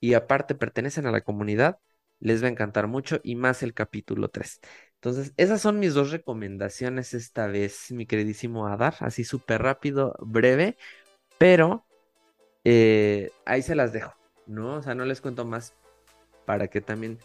y 0.00 0.14
aparte 0.14 0.54
pertenecen 0.54 1.06
a 1.06 1.12
la 1.12 1.20
comunidad, 1.20 1.80
les 2.18 2.42
va 2.42 2.46
a 2.46 2.50
encantar 2.50 2.86
mucho 2.86 3.20
y 3.22 3.36
más 3.36 3.62
el 3.62 3.74
capítulo 3.74 4.28
3. 4.28 4.60
Entonces, 5.04 5.34
esas 5.36 5.60
son 5.60 5.80
mis 5.80 5.92
dos 5.92 6.12
recomendaciones 6.12 7.12
esta 7.12 7.46
vez, 7.46 7.90
mi 7.90 8.06
queridísimo 8.06 8.68
Adar, 8.68 8.94
así 9.00 9.22
súper 9.22 9.60
rápido, 9.60 10.16
breve, 10.18 10.78
pero 11.36 11.84
eh, 12.64 13.30
ahí 13.44 13.60
se 13.60 13.74
las 13.74 13.92
dejo, 13.92 14.14
¿no? 14.46 14.76
O 14.76 14.82
sea, 14.82 14.94
no 14.94 15.04
les 15.04 15.20
cuento 15.20 15.44
más 15.44 15.74
para 16.46 16.68
que 16.68 16.80
también 16.80 17.18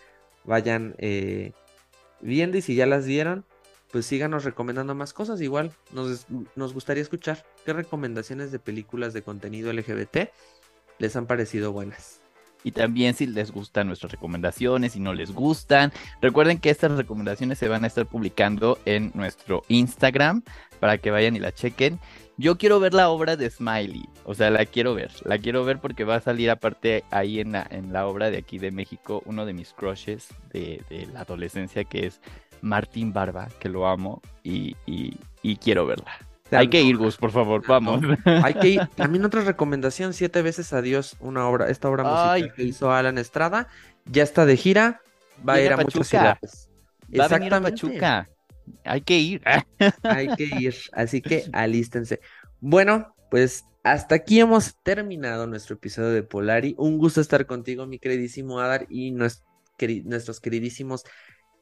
vayan 0.43 0.93
eh, 0.97 1.53
viendo 2.19 2.57
y 2.57 2.61
si 2.61 2.75
ya 2.75 2.85
las 2.85 3.05
vieron, 3.05 3.45
pues 3.93 4.05
síganos 4.05 4.43
recomendando 4.43 4.93
más 4.93 5.13
cosas. 5.13 5.39
Igual 5.39 5.71
nos, 5.93 6.27
nos 6.57 6.73
gustaría 6.73 7.01
escuchar 7.01 7.45
qué 7.63 7.71
recomendaciones 7.71 8.51
de 8.51 8.59
películas 8.59 9.13
de 9.13 9.21
contenido 9.21 9.71
LGBT 9.71 10.33
les 10.97 11.15
han 11.15 11.27
parecido 11.27 11.71
buenas. 11.71 12.19
Y 12.63 12.71
también 12.71 13.13
si 13.13 13.25
les 13.25 13.51
gustan 13.51 13.87
nuestras 13.87 14.11
recomendaciones, 14.11 14.93
si 14.93 14.99
no 14.99 15.13
les 15.13 15.31
gustan. 15.31 15.91
Recuerden 16.21 16.59
que 16.59 16.69
estas 16.69 16.91
recomendaciones 16.91 17.57
se 17.57 17.67
van 17.67 17.83
a 17.83 17.87
estar 17.87 18.05
publicando 18.05 18.77
en 18.85 19.11
nuestro 19.13 19.63
Instagram 19.69 20.43
para 20.79 20.97
que 20.97 21.11
vayan 21.11 21.35
y 21.35 21.39
la 21.39 21.53
chequen. 21.53 21.99
Yo 22.37 22.57
quiero 22.57 22.79
ver 22.79 22.93
la 22.93 23.09
obra 23.09 23.35
de 23.35 23.49
Smiley, 23.49 24.07
o 24.23 24.33
sea, 24.33 24.49
la 24.49 24.65
quiero 24.65 24.95
ver, 24.95 25.11
la 25.25 25.37
quiero 25.37 25.65
ver 25.65 25.79
porque 25.79 26.05
va 26.05 26.15
a 26.15 26.21
salir 26.21 26.49
aparte 26.49 27.03
ahí 27.11 27.41
en 27.41 27.51
la, 27.51 27.67
en 27.69 27.91
la 27.91 28.07
obra 28.07 28.31
de 28.31 28.37
aquí 28.37 28.59
de 28.59 28.71
México, 28.71 29.21
uno 29.25 29.45
de 29.45 29.51
mis 29.51 29.73
crushes 29.73 30.29
de, 30.53 30.81
de 30.89 31.05
la 31.07 31.21
adolescencia 31.21 31.83
que 31.83 32.05
es 32.05 32.21
Martín 32.61 33.13
Barba, 33.13 33.49
que 33.59 33.69
lo 33.69 33.87
amo 33.87 34.21
y, 34.43 34.75
quiero 35.61 35.85
verla. 35.85 36.11
Hay 36.51 36.69
que 36.69 36.81
ir, 36.81 36.97
Gus, 36.97 37.17
por 37.17 37.31
favor, 37.31 37.65
vamos. 37.67 38.01
Hay 38.25 38.53
que 38.55 38.67
ir. 38.69 38.87
También 38.95 39.25
otra 39.25 39.41
recomendación, 39.41 40.13
Siete 40.13 40.41
veces 40.41 40.73
adiós, 40.73 41.15
una 41.19 41.47
obra, 41.47 41.69
esta 41.69 41.89
obra 41.89 42.03
musical 42.03 42.53
que 42.53 42.63
hizo 42.63 42.91
Alan 42.91 43.17
Estrada, 43.17 43.67
ya 44.05 44.23
está 44.23 44.45
de 44.45 44.57
gira, 44.57 45.01
va 45.47 45.53
a 45.53 45.61
ir 45.61 45.73
a, 45.73 45.77
muchas 45.77 46.07
ciudades. 46.07 46.69
Va 47.17 47.25
a 47.25 47.27
venir 47.27 47.53
a 47.53 47.61
Pachuca. 47.61 48.29
Hay 48.83 49.01
que 49.01 49.17
ir. 49.17 49.41
Hay 50.03 50.35
que 50.35 50.43
ir, 50.43 50.75
así 50.93 51.21
que 51.21 51.45
alístense. 51.53 52.19
Bueno, 52.59 53.15
pues 53.29 53.65
hasta 53.83 54.15
aquí 54.15 54.39
hemos 54.39 54.75
terminado 54.83 55.47
nuestro 55.47 55.75
episodio 55.75 56.09
de 56.09 56.23
Polari. 56.23 56.75
Un 56.77 56.97
gusto 56.97 57.21
estar 57.21 57.45
contigo, 57.45 57.85
mi 57.85 57.99
queridísimo 57.99 58.59
Adar, 58.59 58.85
y 58.89 59.11
nuestros 59.11 60.39
queridísimos 60.41 61.05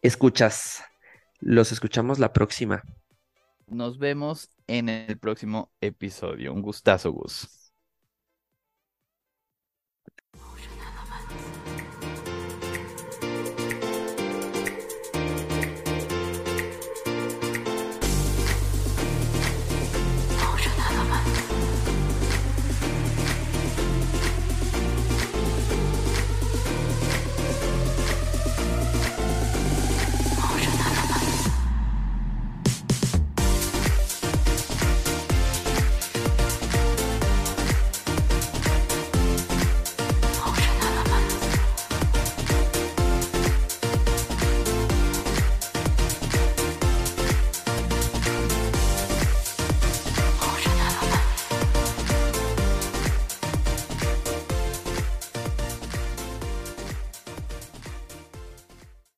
escuchas. 0.01 0.83
Los 1.39 1.71
escuchamos 1.71 2.19
la 2.19 2.33
próxima. 2.33 2.83
Nos 3.67 3.97
vemos 3.97 4.49
en 4.67 4.89
el 4.89 5.17
próximo 5.19 5.71
episodio. 5.81 6.53
Un 6.53 6.61
gustazo, 6.61 7.11
Gus. 7.11 7.66